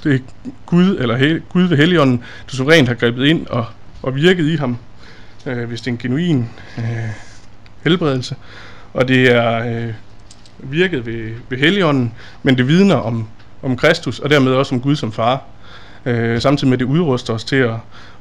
[0.03, 0.19] det er
[0.65, 3.65] Gud, eller he, Gud ved Helligånden, der suverænt har grebet ind og,
[4.03, 4.77] og virket i ham,
[5.45, 6.83] øh, hvis det er en genuin øh,
[7.83, 8.35] helbredelse.
[8.93, 9.93] Og det er øh,
[10.59, 13.27] virket ved, ved Helligånden, men det vidner om,
[13.61, 15.41] om Kristus, og dermed også om Gud som far
[16.05, 17.73] øh, samtidig med det udruster os til at,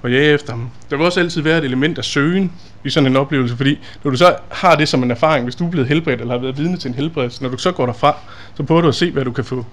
[0.05, 0.71] at jage efter ham.
[0.91, 2.53] Der vil også altid være et element af søgen
[2.85, 5.67] i sådan en oplevelse, fordi når du så har det som en erfaring, hvis du
[5.67, 8.17] er blevet helbredt eller har været vidne til en helbredelse, når du så går derfra,
[8.55, 9.67] så prøver du at se, hvad du kan få.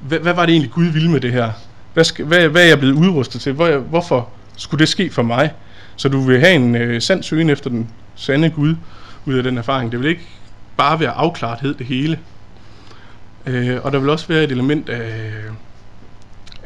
[0.00, 1.50] Hvad, hvad var det egentlig Gud ville med det her?
[1.94, 3.52] Hvad, skal, hvad, hvad er jeg blevet udrustet til?
[3.52, 5.50] Hvor, hvorfor skulle det ske for mig?
[5.96, 8.74] Så du vil have en øh, sand søgen efter den sande Gud
[9.26, 9.92] ud af den erfaring.
[9.92, 10.28] Det vil ikke
[10.76, 12.18] bare være afklarethed det hele.
[13.46, 15.32] Øh, og der vil også være et element af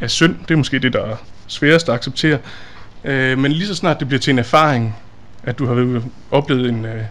[0.00, 0.36] er synd.
[0.48, 2.38] Det er måske det, der er sværest at acceptere.
[3.04, 4.96] Øh, men lige så snart det bliver til en erfaring,
[5.42, 7.02] at du har oplevet en, øh,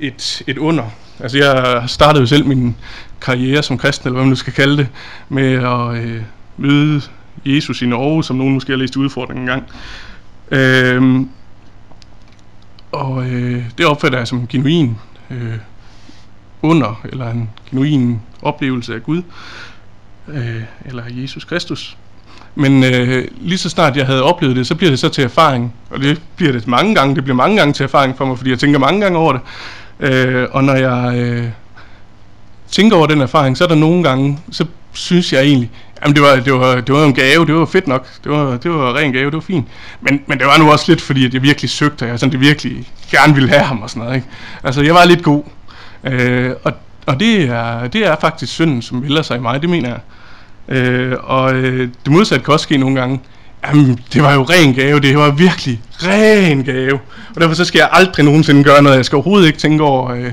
[0.00, 0.90] et, et under,
[1.22, 2.76] Altså jeg startede jo selv min
[3.20, 4.88] karriere som kristen, eller hvad man nu skal kalde det,
[5.28, 6.22] med at øh,
[6.56, 7.00] møde
[7.46, 9.64] Jesus i Norge, som nogen måske har læst udfordringen engang.
[10.50, 11.26] Øh,
[12.92, 14.96] og øh, det opfatter jeg som en genuin
[15.30, 15.58] øh,
[16.62, 19.22] under, eller en genuin oplevelse af Gud,
[20.28, 21.96] øh, eller Jesus Kristus.
[22.54, 25.74] Men øh, lige så snart jeg havde oplevet det, så bliver det så til erfaring.
[25.90, 27.14] Og det bliver det mange gange.
[27.14, 29.40] Det bliver mange gange til erfaring for mig, fordi jeg tænker mange gange over det.
[30.00, 31.44] Øh, og når jeg øh,
[32.70, 35.70] tænker over den erfaring, så er der nogle gange, så synes jeg egentlig,
[36.02, 38.56] jamen det var, det var, det var en gave, det var fedt nok, det var,
[38.56, 39.66] det var ren gave, det var fint.
[40.00, 42.32] Men, men det var nu også lidt fordi, at jeg virkelig søgte, og jeg sådan,
[42.32, 44.16] det virkelig gerne ville have ham og sådan noget.
[44.16, 44.28] Ikke?
[44.64, 45.42] Altså jeg var lidt god.
[46.04, 46.72] Øh, og
[47.06, 50.00] og det, er, det er faktisk synden, som vælger sig i mig, det mener jeg.
[50.68, 53.20] Øh, og øh, det modsatte kan også ske nogle gange.
[53.66, 56.98] Jamen, det var jo ren gave, det var virkelig ren gave.
[57.34, 58.96] Og derfor så skal jeg aldrig nogensinde gøre noget.
[58.96, 60.32] Jeg skal overhovedet ikke tænke over, øh,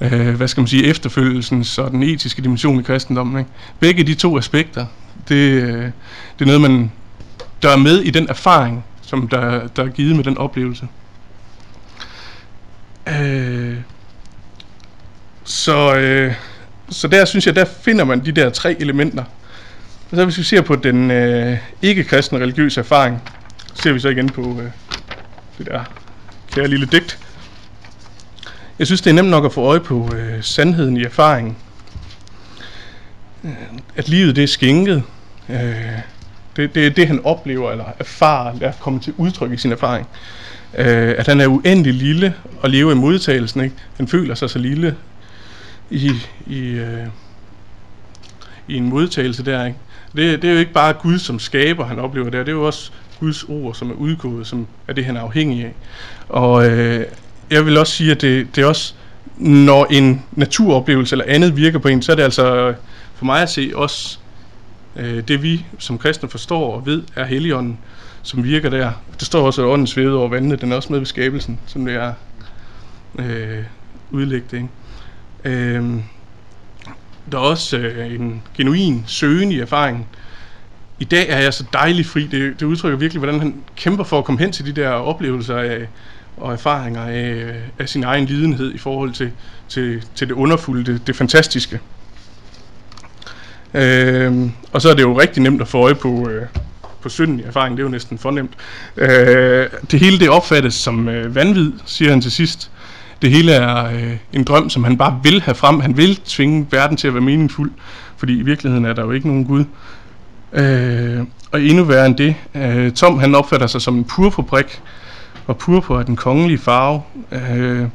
[0.00, 3.38] øh, hvad skal man sige, efterfølgelsen og den etiske dimension i kristendommen.
[3.38, 3.50] Ikke?
[3.80, 4.86] Begge de to aspekter,
[5.28, 5.82] det, øh,
[6.38, 6.90] det er noget, man
[7.62, 10.88] der er med i den erfaring, som der, der er givet med den oplevelse.
[13.08, 13.45] Øh,
[15.66, 16.34] så, øh,
[16.90, 19.24] så der synes jeg, der finder man de der tre elementer.
[20.10, 23.22] Og så hvis vi ser på den øh, ikke-kristne religiøse erfaring,
[23.74, 24.70] så ser vi så igen på øh,
[25.58, 25.84] det der
[26.52, 27.18] kære lille digt.
[28.78, 31.56] Jeg synes, det er nemt nok at få øje på øh, sandheden i erfaringen.
[33.44, 33.50] Øh,
[33.96, 35.02] at livet det er skænket.
[35.48, 35.58] Øh,
[36.56, 40.06] det, det er det, han oplever eller erfarer, at komme til udtryk i sin erfaring.
[40.78, 43.60] Øh, at han er uendelig lille og lever i modtagelsen.
[43.60, 43.76] Ikke?
[43.96, 44.96] Han føler sig så lille
[45.90, 46.10] i,
[46.46, 47.06] i, øh,
[48.68, 49.66] i en modtagelse der.
[49.66, 49.78] Ikke?
[50.16, 52.38] Det, det er jo ikke bare Gud som skaber, han oplever der.
[52.38, 55.64] Det er jo også Guds ord, som er udgået, som er det, han er afhængig
[55.64, 55.74] af.
[56.28, 57.04] Og øh,
[57.50, 58.94] jeg vil også sige, at det, det er også,
[59.36, 62.74] når en naturoplevelse eller andet virker på en, så er det altså øh,
[63.14, 64.18] for mig at se også
[64.96, 67.78] øh, det, vi som kristne forstår og ved, er Helligånden,
[68.22, 68.92] som virker der.
[69.18, 71.84] Det står også, at ånden svede over vandene, den er også med ved skabelsen, som
[71.84, 72.12] det er
[73.18, 73.64] øh,
[74.10, 74.52] udlægget.
[74.52, 74.68] Ikke?
[75.46, 75.84] Øh,
[77.32, 80.06] der er også øh, en genuin søgen i erfaringen.
[80.98, 82.26] I dag er jeg så dejlig fri.
[82.26, 85.56] Det, det udtrykker virkelig, hvordan han kæmper for at komme hen til de der oplevelser
[85.56, 85.88] af,
[86.36, 89.32] og erfaringer af, øh, af sin egen lidenhed i forhold til,
[89.68, 91.80] til, til det underfulde, det, det fantastiske.
[93.74, 96.46] Øh, og så er det jo rigtig nemt at få øje på, øh,
[97.00, 97.76] på synden i erfaringen.
[97.76, 98.52] Det er jo næsten fornemt.
[98.96, 102.70] Øh, det hele det opfattes som øh, vanvid, siger han til sidst
[103.22, 105.80] det hele er øh, en drøm, som han bare vil have frem.
[105.80, 107.70] Han vil tvinge verden til at være meningsfuld,
[108.16, 109.64] fordi i virkeligheden er der jo ikke nogen Gud.
[110.52, 114.82] Øh, og endnu værre end det, øh, Tom han opfatter sig som en purpurbrik,
[115.46, 117.02] og purpur er den kongelige farve.
[117.32, 117.88] Øh,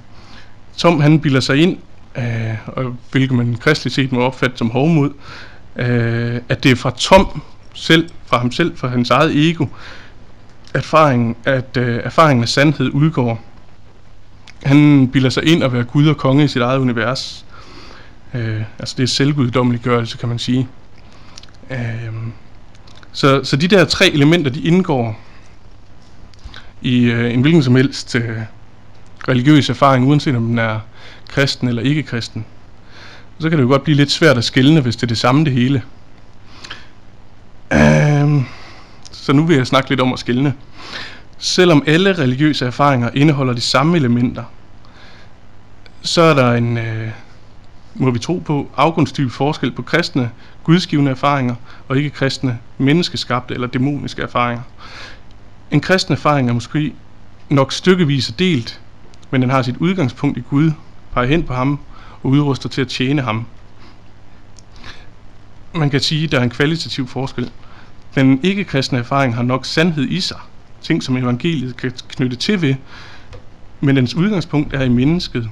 [0.78, 1.78] Tom han bilder sig ind,
[2.18, 5.10] øh, og hvilket man kristeligt set må opfatte som hovmod,
[5.76, 7.42] øh, at det er fra Tom
[7.74, 9.66] selv, fra ham selv, fra hans eget ego,
[10.74, 13.42] erfaringen, at øh, erfaringen af sandhed udgår.
[14.64, 17.46] Han bilder sig ind at være Gud og konge i sit eget univers.
[18.34, 20.68] Øh, altså det er selvguddommeliggørelse, kan man sige.
[21.70, 21.78] Øh,
[23.12, 25.20] så, så de der tre elementer, de indgår
[26.82, 28.38] i øh, en hvilken som helst øh,
[29.28, 30.80] religiøs erfaring, uanset om den er
[31.30, 32.46] kristen eller ikke kristen.
[33.40, 35.46] Så kan det jo godt blive lidt svært at skelne, hvis det er det samme
[35.46, 35.84] det hele.
[37.74, 38.44] Øh,
[39.12, 40.54] så nu vil jeg snakke lidt om at skelne.
[41.44, 44.44] Selvom alle religiøse erfaringer indeholder de samme elementer,
[46.02, 47.10] så er der en, øh,
[47.96, 50.32] må vi tro på, afgrundstyp forskel på kristne,
[50.64, 51.56] gudsgivende erfaringer
[51.88, 54.64] og ikke kristne, menneskeskabte eller dæmoniske erfaringer.
[55.72, 56.94] En kristen erfaring er måske
[57.50, 58.82] nok stykkevis delt,
[59.32, 60.72] men den har sit udgangspunkt i Gud,
[61.14, 61.80] peger hen på ham
[62.24, 63.46] og udruster til at tjene ham.
[65.76, 67.52] Man kan sige, at der er en kvalitativ forskel.
[68.16, 70.40] Den ikke-kristne erfaring har nok sandhed i sig,
[70.82, 72.76] ting, som evangeliet kan knytte til ved,
[73.82, 75.50] men dens udgangspunkt er i mennesket,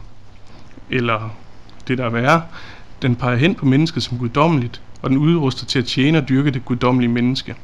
[0.89, 1.36] eller
[1.88, 2.42] det der er værre.
[3.02, 6.52] Den peger hen på mennesket som guddommeligt, og den udruster til at tjene og dyrke
[6.52, 7.56] det guddommelige menneske.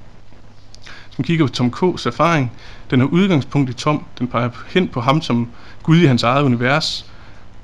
[1.10, 2.51] Som kigger på Tom K's erfaring,
[2.89, 5.49] den har udgangspunkt i Tom, den peger hen på ham som
[5.84, 7.12] Gud i hans eget univers,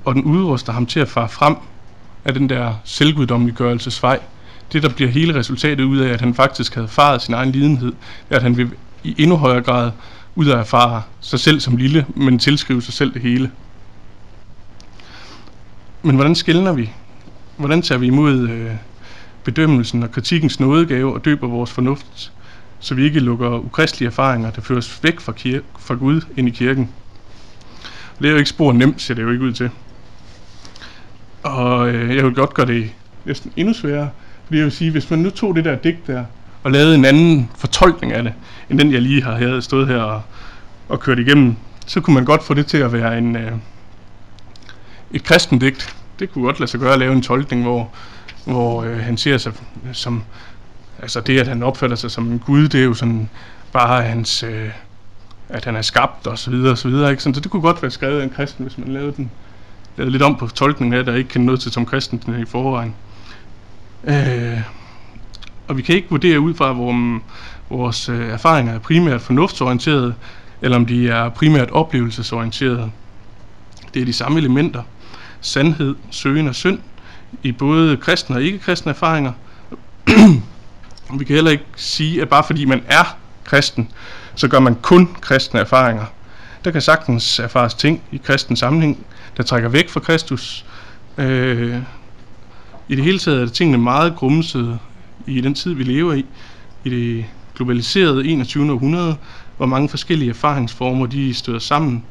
[0.04, 1.56] og den udruster ham til at fare frem
[2.24, 4.20] af den der selvguddommeliggørelsesvej.
[4.72, 7.92] Det, der bliver hele resultatet ud af, at han faktisk havde faret sin egen lidenhed,
[8.30, 8.70] er, at han vil
[9.04, 9.90] i endnu højere grad
[10.34, 13.50] ud af erfare sig selv som lille, men tilskrive sig selv det hele.
[16.02, 16.90] Men hvordan skældner vi?
[17.56, 18.70] Hvordan tager vi imod øh,
[19.44, 22.32] bedømmelsen og kritikkens nådegave og døber vores fornuft,
[22.80, 26.50] så vi ikke lukker ukristelige erfaringer, der føres væk fra, kir- fra Gud ind i
[26.50, 26.90] kirken?
[28.18, 29.70] Det er jo ikke spor nemt, ser det jo ikke ud til.
[31.42, 32.90] Og øh, jeg vil godt gøre det
[33.24, 34.10] næsten endnu sværere,
[34.44, 36.24] fordi jeg vil sige, hvis man nu tog det der digt der,
[36.62, 38.32] og lavet en anden fortolkning af det,
[38.70, 40.22] end den jeg lige har havde stået her og,
[40.88, 43.52] og kørt igennem, så kunne man godt få det til at være en, øh,
[45.10, 45.96] et kristendigt.
[46.18, 47.90] Det kunne godt lade sig gøre at lave en tolkning, hvor,
[48.44, 49.52] hvor øh, han ser sig
[49.92, 50.22] som,
[51.02, 53.28] altså det at han opfatter sig som en gud, det er jo sådan
[53.72, 54.70] bare hans, øh,
[55.48, 57.22] at han er skabt og så videre og så videre, ikke?
[57.22, 59.30] Så det kunne godt være skrevet af en kristen, hvis man lavede den
[59.96, 62.94] lavede lidt om på tolkningen af, der ikke kendte noget til som kristen i forvejen.
[64.04, 64.60] Øh,
[65.68, 67.20] og vi kan ikke vurdere ud fra, hvor
[67.70, 70.14] vores øh, erfaringer er primært fornuftsorienterede,
[70.62, 72.90] eller om de er primært oplevelsesorienterede.
[73.94, 74.82] Det er de samme elementer.
[75.40, 76.78] Sandhed, søgen og synd
[77.42, 79.32] i både kristne og ikke-kristne erfaringer.
[81.18, 83.88] vi kan heller ikke sige, at bare fordi man er kristen,
[84.34, 86.04] så gør man kun kristne erfaringer.
[86.64, 90.64] Der kan sagtens erfares ting i kristen sammenhæng, der trækker væk fra Kristus.
[91.18, 91.76] Øh,
[92.88, 94.78] I det hele taget er det tingene meget grumsede
[95.26, 96.24] i den tid, vi lever i,
[96.84, 97.24] i det
[97.56, 98.72] globaliserede 21.
[98.72, 99.16] århundrede,
[99.56, 102.04] hvor mange forskellige erfaringsformer de støder sammen,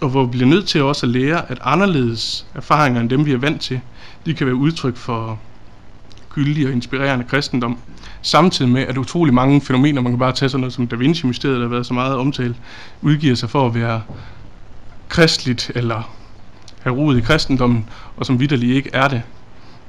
[0.00, 3.32] og hvor vi bliver nødt til også at lære, at anderledes erfaringer end dem, vi
[3.32, 3.80] er vant til,
[4.26, 5.38] de kan være udtryk for
[6.30, 7.78] gyldig og inspirerende kristendom,
[8.22, 11.56] samtidig med, at utrolig mange fænomener, man kan bare tage sådan noget som Da Vinci-mysteriet,
[11.56, 12.56] der har været så meget omtalt,
[13.02, 14.02] udgiver sig for at være
[15.08, 16.10] kristligt eller
[16.82, 19.22] have rodet i kristendommen, og som vidderlig ikke er det.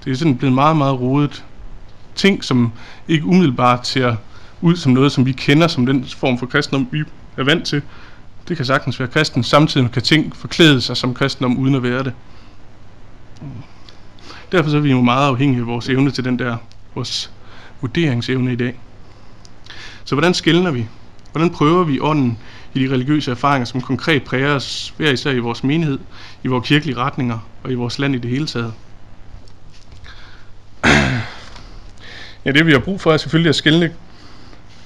[0.05, 1.43] Det er sådan blevet meget, meget rodet
[2.15, 2.71] ting, som
[3.07, 4.15] ikke umiddelbart ser
[4.61, 7.03] ud som noget, som vi kender som den form for kristendom, vi
[7.37, 7.81] er vant til.
[8.47, 12.03] Det kan sagtens være kristen, samtidig kan ting forklæde sig som kristendom, uden at være
[12.03, 12.13] det.
[14.51, 16.57] Derfor så er vi jo meget afhængige af vores evne til den der,
[16.95, 17.31] vores
[17.81, 18.79] vurderingsevne i dag.
[20.03, 20.87] Så hvordan skældner vi?
[21.31, 22.37] Hvordan prøver vi ånden
[22.73, 25.99] i de religiøse erfaringer, som konkret præger os hver især i vores menighed,
[26.43, 28.73] i vores kirkelige retninger og i vores land i det hele taget?
[32.45, 33.93] Ja, det vi har brug for er selvfølgelig at skille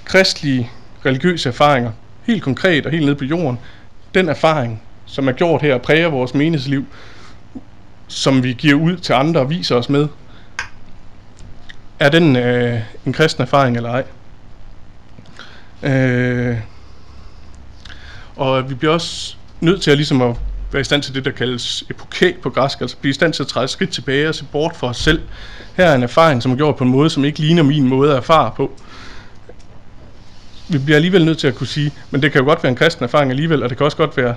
[0.04, 0.70] kristlige
[1.06, 1.92] religiøse erfaringer,
[2.22, 3.58] helt konkret og helt ned på jorden.
[4.14, 6.86] Den erfaring, som er gjort her og præger vores meningsliv,
[8.08, 10.08] som vi giver ud til andre og viser os med,
[11.98, 14.04] er den øh, en kristen erfaring eller ej?
[15.82, 16.56] Øh,
[18.36, 20.36] og vi bliver også nødt til at, ligesom at
[20.72, 23.42] være i stand til det, der kaldes epoké på græsk, altså blive i stand til
[23.42, 25.22] at træde skridt tilbage og se bort for os selv.
[25.76, 28.10] Her er en erfaring, som er gjort på en måde, som ikke ligner min måde
[28.10, 28.72] at erfare på.
[30.68, 32.76] Vi bliver alligevel nødt til at kunne sige, men det kan jo godt være en
[32.76, 34.34] kristen erfaring alligevel, og det kan også godt være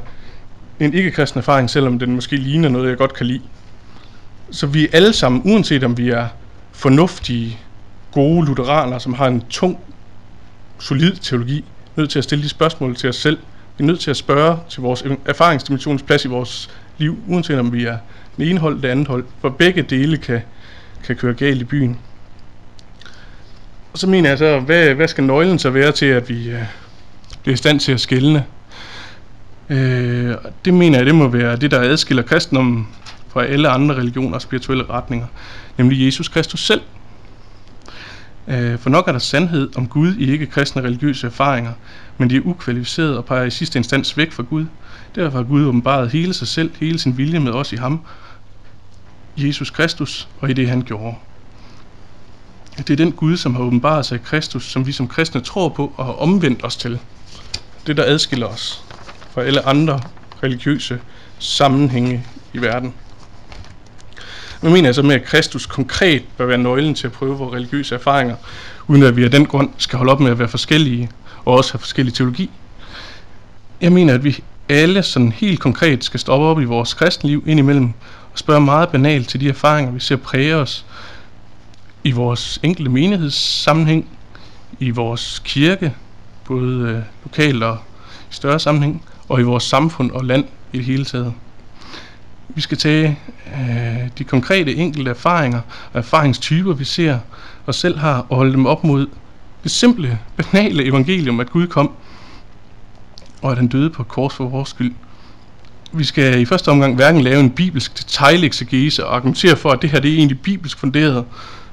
[0.79, 3.41] en ikke-kristen erfaring, selvom den måske ligner noget, jeg godt kan lide.
[4.51, 6.27] Så vi er alle sammen, uanset om vi er
[6.71, 7.59] fornuftige,
[8.11, 9.79] gode lutheraner, som har en tung,
[10.79, 11.65] solid teologi,
[11.95, 13.37] nødt til at stille de spørgsmål til os selv.
[13.81, 17.73] Vi er nødt til at spørge til vores erfaringsdimensions plads i vores liv, uanset om
[17.73, 17.97] vi er
[18.37, 20.41] det ene hold, det andet hold, for begge dele kan,
[21.03, 21.97] kan køre galt i byen.
[23.93, 26.63] Og så mener jeg så, hvad, hvad skal nøglen så være til, at vi øh,
[27.41, 28.45] bliver i stand til at skælne?
[29.69, 32.87] Øh, det mener jeg, det må være det, der adskiller kristendommen
[33.27, 35.27] fra alle andre religioner og spirituelle retninger,
[35.77, 36.81] nemlig Jesus Kristus selv.
[38.51, 41.73] Øh, for nok er der sandhed om Gud i ikke-kristne religiøse erfaringer,
[42.17, 44.65] men de er ukvalificerede og peger i sidste instans væk fra Gud.
[45.15, 48.01] Derfor har Gud åbenbaret hele sig selv, hele sin vilje med os i ham,
[49.37, 51.15] Jesus Kristus, og i det han gjorde.
[52.77, 55.69] Det er den Gud, som har åbenbaret sig i Kristus, som vi som kristne tror
[55.69, 56.99] på og har omvendt os til.
[57.87, 58.83] Det, der adskiller os
[59.31, 60.01] fra alle andre
[60.43, 60.99] religiøse
[61.39, 62.93] sammenhænge i verden.
[64.61, 67.53] Nu mener jeg så med, at Kristus konkret bør være nøglen til at prøve vores
[67.53, 68.35] religiøse erfaringer,
[68.87, 71.09] uden at vi af den grund skal holde op med at være forskellige
[71.45, 72.49] og også have forskellige teologi.
[73.81, 77.93] Jeg mener, at vi alle sådan helt konkret skal stoppe op i vores kristenliv indimellem
[78.33, 80.85] og spørge meget banalt til de erfaringer, vi ser præge os
[82.03, 84.07] i vores enkelte menighedssammenhæng,
[84.79, 85.93] i vores kirke,
[86.45, 87.77] både øh, lokalt og
[88.31, 91.33] i større sammenhæng, og i vores samfund og land i det hele taget.
[92.55, 95.61] Vi skal tage øh, de konkrete enkelte erfaringer
[95.93, 97.19] og erfaringstyper, vi ser
[97.65, 99.07] og selv har, og holde dem op mod
[99.63, 101.91] det simple, banale evangelium, at Gud kom,
[103.41, 104.93] og at han døde på kors for vores skyld.
[105.91, 109.89] Vi skal i første omgang hverken lave en bibelsk detaileksegese og argumentere for, at det
[109.89, 111.25] her det er egentlig bibelsk funderet,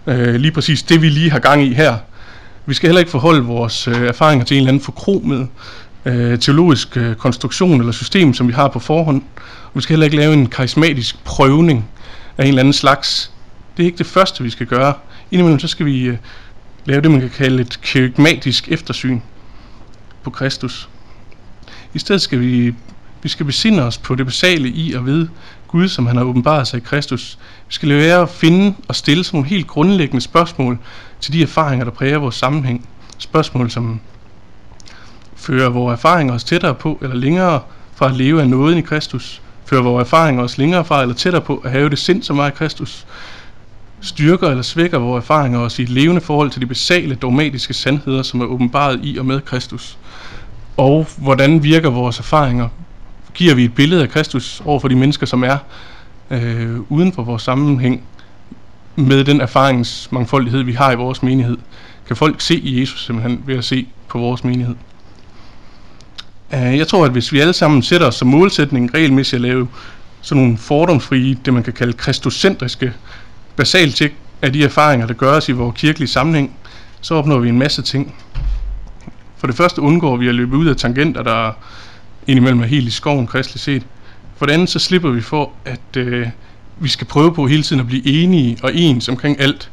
[0.06, 1.96] øh, lige præcis det vi lige har gang i her.
[2.66, 5.48] Vi skal heller ikke forholde vores øh, erfaringer til en eller anden forkromet
[6.08, 9.22] øh, teologisk øh, konstruktion eller system, som vi har på forhånd.
[9.64, 11.88] Og vi skal heller ikke lave en karismatisk prøvning
[12.38, 13.32] af en eller anden slags.
[13.76, 14.94] Det er ikke det første, vi skal gøre.
[15.30, 16.16] Indimellem så skal vi øh,
[16.84, 19.20] lave det, man kan kalde et kerygmatisk eftersyn
[20.22, 20.88] på Kristus.
[21.94, 22.74] I stedet skal vi
[23.22, 25.28] Vi skal besinde os på det basale i og ved
[25.68, 27.38] Gud, som han har åbenbaret sig i Kristus.
[27.68, 30.78] Vi skal lære at finde og stille sådan nogle helt grundlæggende spørgsmål
[31.20, 32.88] til de erfaringer, der præger vores sammenhæng.
[33.18, 34.00] Spørgsmål, som
[35.38, 37.60] fører vores erfaringer os tættere på eller længere
[37.94, 39.42] fra at leve af nåden i Kristus.
[39.64, 42.48] Fører vores erfaringer os længere fra eller tættere på at have det sind, som var
[42.48, 43.06] i Kristus
[44.00, 48.22] styrker eller svækker vores erfaringer os i et levende forhold til de basale dogmatiske sandheder,
[48.22, 49.98] som er åbenbaret i og med Kristus.
[50.76, 52.68] Og hvordan virker vores erfaringer?
[53.34, 55.58] Giver vi et billede af Kristus over for de mennesker, som er
[56.30, 58.02] øh, uden for vores sammenhæng
[58.96, 61.56] med den erfaringsmangfoldighed, vi har i vores menighed?
[62.06, 64.74] Kan folk se Jesus simpelthen ved at se på vores menighed?
[66.54, 69.68] Øh, jeg tror, at hvis vi alle sammen sætter os som målsætning regelmæssigt at lave
[70.20, 72.92] sådan nogle fordomsfrie, det man kan kalde kristocentriske
[73.56, 76.52] basalt tjek af de erfaringer, der gøres i vores kirkelige sammenhæng,
[77.00, 78.14] så opnår vi en masse ting.
[79.36, 81.52] For det første undgår vi at løbe ud af tangenter, der
[82.26, 83.86] indimellem er helt i skoven kristeligt set.
[84.36, 86.28] For det andet så slipper vi for, at øh,
[86.78, 89.70] vi skal prøve på hele tiden at blive enige og ens omkring alt.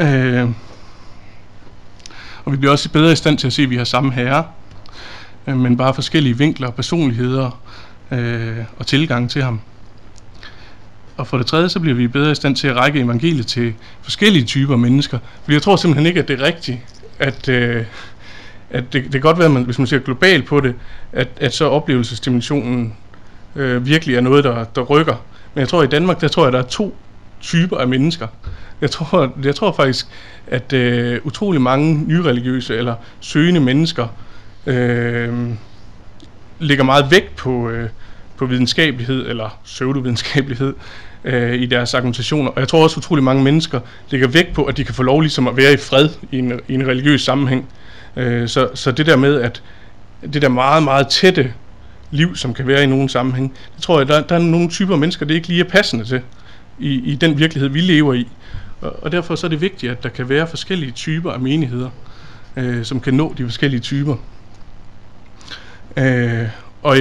[0.00, 0.48] Øh,
[2.44, 4.44] og vi bliver også bedre i stand til at se, at vi har samme herre,
[5.48, 7.60] øh, men bare forskellige vinkler, personligheder
[8.10, 9.60] øh, og tilgang til ham.
[11.16, 13.74] Og for det tredje, så bliver vi bedre i stand til at række evangeliet til
[14.02, 15.18] forskellige typer mennesker.
[15.42, 16.78] Fordi jeg tror simpelthen ikke, at det er rigtigt,
[17.18, 17.84] at, øh,
[18.70, 20.74] at det, det kan godt være, at man, hvis man ser globalt på det,
[21.12, 22.94] at, at så oplevelsesdimensionen
[23.56, 25.16] øh, virkelig er noget, der, der rykker.
[25.54, 26.96] Men jeg tror, at i Danmark, der tror jeg, at der er to
[27.40, 28.26] typer af mennesker.
[28.80, 30.06] Jeg tror, jeg tror faktisk,
[30.46, 34.08] at øh, utrolig mange nyreligiøse eller søgende mennesker
[34.66, 35.34] øh,
[36.58, 37.88] ligger meget vægt på, øh,
[38.36, 40.74] på videnskabelighed eller pseudovidenskabelighed
[41.24, 42.50] øh, i deres argumentationer.
[42.50, 45.02] Og jeg tror også, at utrolig mange mennesker lægger vægt på, at de kan få
[45.02, 47.68] lov ligesom at være i fred i en, i en religiøs sammenhæng.
[48.16, 49.62] Øh, så, så det der med, at
[50.32, 51.52] det der meget, meget tætte
[52.10, 54.96] liv, som kan være i nogen sammenhæng, det tror jeg, der, der er nogle typer
[54.96, 56.20] mennesker, det ikke lige er passende til
[56.78, 58.28] i, i den virkelighed, vi lever i.
[58.80, 61.90] Og, og derfor så er det vigtigt, at der kan være forskellige typer af menigheder,
[62.56, 64.16] øh, som kan nå de forskellige typer.
[65.96, 66.48] Øh,
[66.82, 66.96] og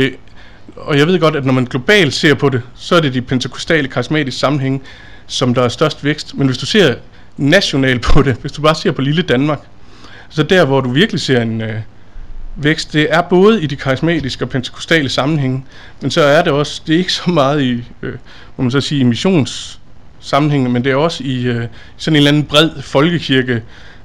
[0.75, 3.21] og jeg ved godt, at når man globalt ser på det, så er det de
[3.21, 4.81] pentakostale karismatiske sammenhænge,
[5.27, 6.37] som der er størst vækst.
[6.37, 6.95] Men hvis du ser
[7.37, 9.59] nationalt på det, hvis du bare ser på lille Danmark,
[10.29, 11.75] så der, hvor du virkelig ser en øh,
[12.55, 15.65] vækst, det er både i de karismatiske og pentakostale sammenhænge,
[16.01, 18.13] men så er det også, det er ikke så meget i, øh,
[18.57, 21.67] må man så sige, i missionssammenhænge, men det er også i øh,
[21.97, 23.61] sådan en eller anden bred folkekirke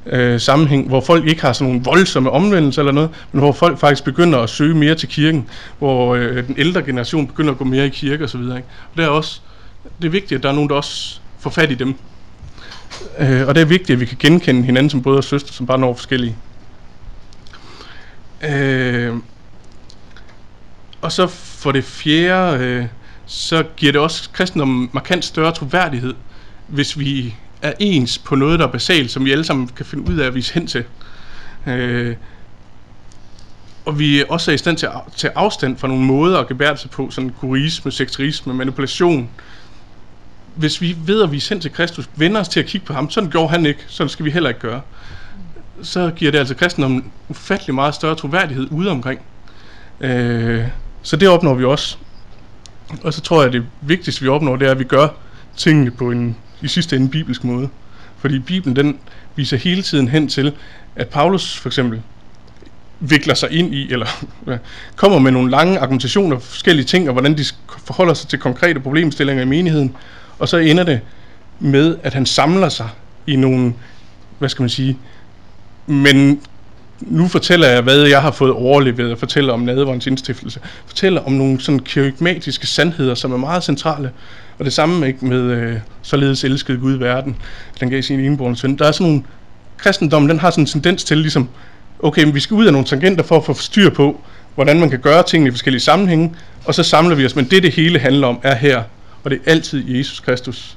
[0.07, 3.79] øh, sammenhæng, hvor folk ikke har sådan nogle voldsomme omvendelser eller noget, men hvor folk
[3.79, 5.49] faktisk begynder at søge mere til kirken,
[5.79, 8.41] hvor øh, den ældre generation begynder at gå mere i kirke osv.
[8.41, 9.41] Og, og det er også
[9.99, 11.95] det er vigtigt, at der er nogen, der også får fat i dem.
[13.19, 15.67] Øh, og det er vigtigt, at vi kan genkende hinanden som brødre og søstre, som
[15.67, 16.37] bare når forskellige.
[18.49, 19.15] Øh,
[21.01, 22.87] og så for det fjerde, øh,
[23.27, 26.15] så giver det også kristendom markant større troværdighed,
[26.67, 30.11] hvis vi er ens på noget, der er basalt, som vi alle sammen kan finde
[30.11, 30.85] ud af at vise hen til.
[31.67, 32.17] Øh,
[33.85, 36.77] og vi også er i stand til at tage afstand fra nogle måder at gebære
[36.77, 39.31] sig på, sådan kurisme, sekterisme, manipulation.
[40.55, 43.11] Hvis vi ved at vise hen til Kristus, vender os til at kigge på ham,
[43.11, 44.81] sådan gjorde han ikke, sådan skal vi heller ikke gøre.
[45.83, 49.21] Så giver det altså kristendommen ufattelig meget større troværdighed ude omkring.
[50.01, 50.65] Øh,
[51.03, 51.97] så det opnår vi også.
[53.03, 55.09] Og så tror jeg, at det vigtigste vi opnår, det er, at vi gør
[55.57, 57.69] tingene på en i sidste ende bibelsk måde.
[58.19, 58.99] Fordi Bibelen den
[59.37, 60.53] viser hele tiden hen til,
[60.97, 62.03] at Paulus for eksempel
[63.01, 64.07] vikler sig ind i, eller
[64.97, 67.45] kommer med nogle lange argumentationer for forskellige ting, og hvordan de
[67.85, 69.97] forholder sig til konkrete problemstillinger i menigheden,
[70.39, 71.01] og så ender det
[71.61, 72.89] med, at han samler sig
[73.27, 73.75] i nogle,
[74.39, 74.99] hvad skal man sige,
[75.87, 76.41] men
[77.01, 80.61] nu fortæller jeg, hvad jeg har fået overlevet, og fortæller om nadverens indstiftelse.
[80.87, 84.11] Fortæller om nogle sådan kirigmatiske sandheder, som er meget centrale.
[84.61, 87.37] Og det samme ikke med øh, således elskede Gud i verden,
[87.81, 88.77] den gav sin enborn søn.
[88.77, 89.23] Der er sådan nogle,
[89.77, 91.49] kristendommen den har sådan en tendens til ligesom,
[91.99, 94.21] okay, men vi skal ud af nogle tangenter for at få styr på,
[94.55, 96.35] hvordan man kan gøre tingene i forskellige sammenhænge,
[96.65, 98.83] og så samler vi os, men det det hele handler om er her,
[99.25, 100.77] og det er altid Jesus Kristus,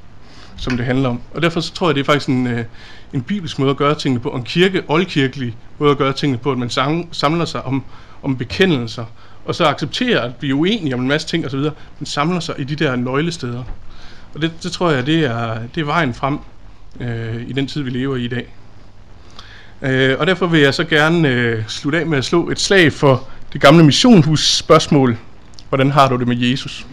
[0.57, 1.21] som det handler om.
[1.33, 2.65] Og derfor så tror jeg, det er faktisk en, øh,
[3.13, 6.37] en bibelsk måde at gøre tingene på, og en kirke, oldkirkelig måde at gøre tingene
[6.37, 6.69] på, at man
[7.11, 7.83] samler sig om,
[8.23, 9.05] om bekendelser,
[9.45, 11.59] og så accepterer, at vi er uenige om en masse ting osv.,
[11.99, 13.63] men samler sig i de der nøglesteder.
[14.33, 16.39] Og det, det tror jeg, det er, det er vejen frem
[16.99, 18.53] øh, i den tid, vi lever i i dag.
[19.81, 22.93] Øh, og derfor vil jeg så gerne øh, slutte af med at slå et slag
[22.93, 25.17] for det gamle missionhus spørgsmål.
[25.69, 26.81] Hvordan har du det med Jesus?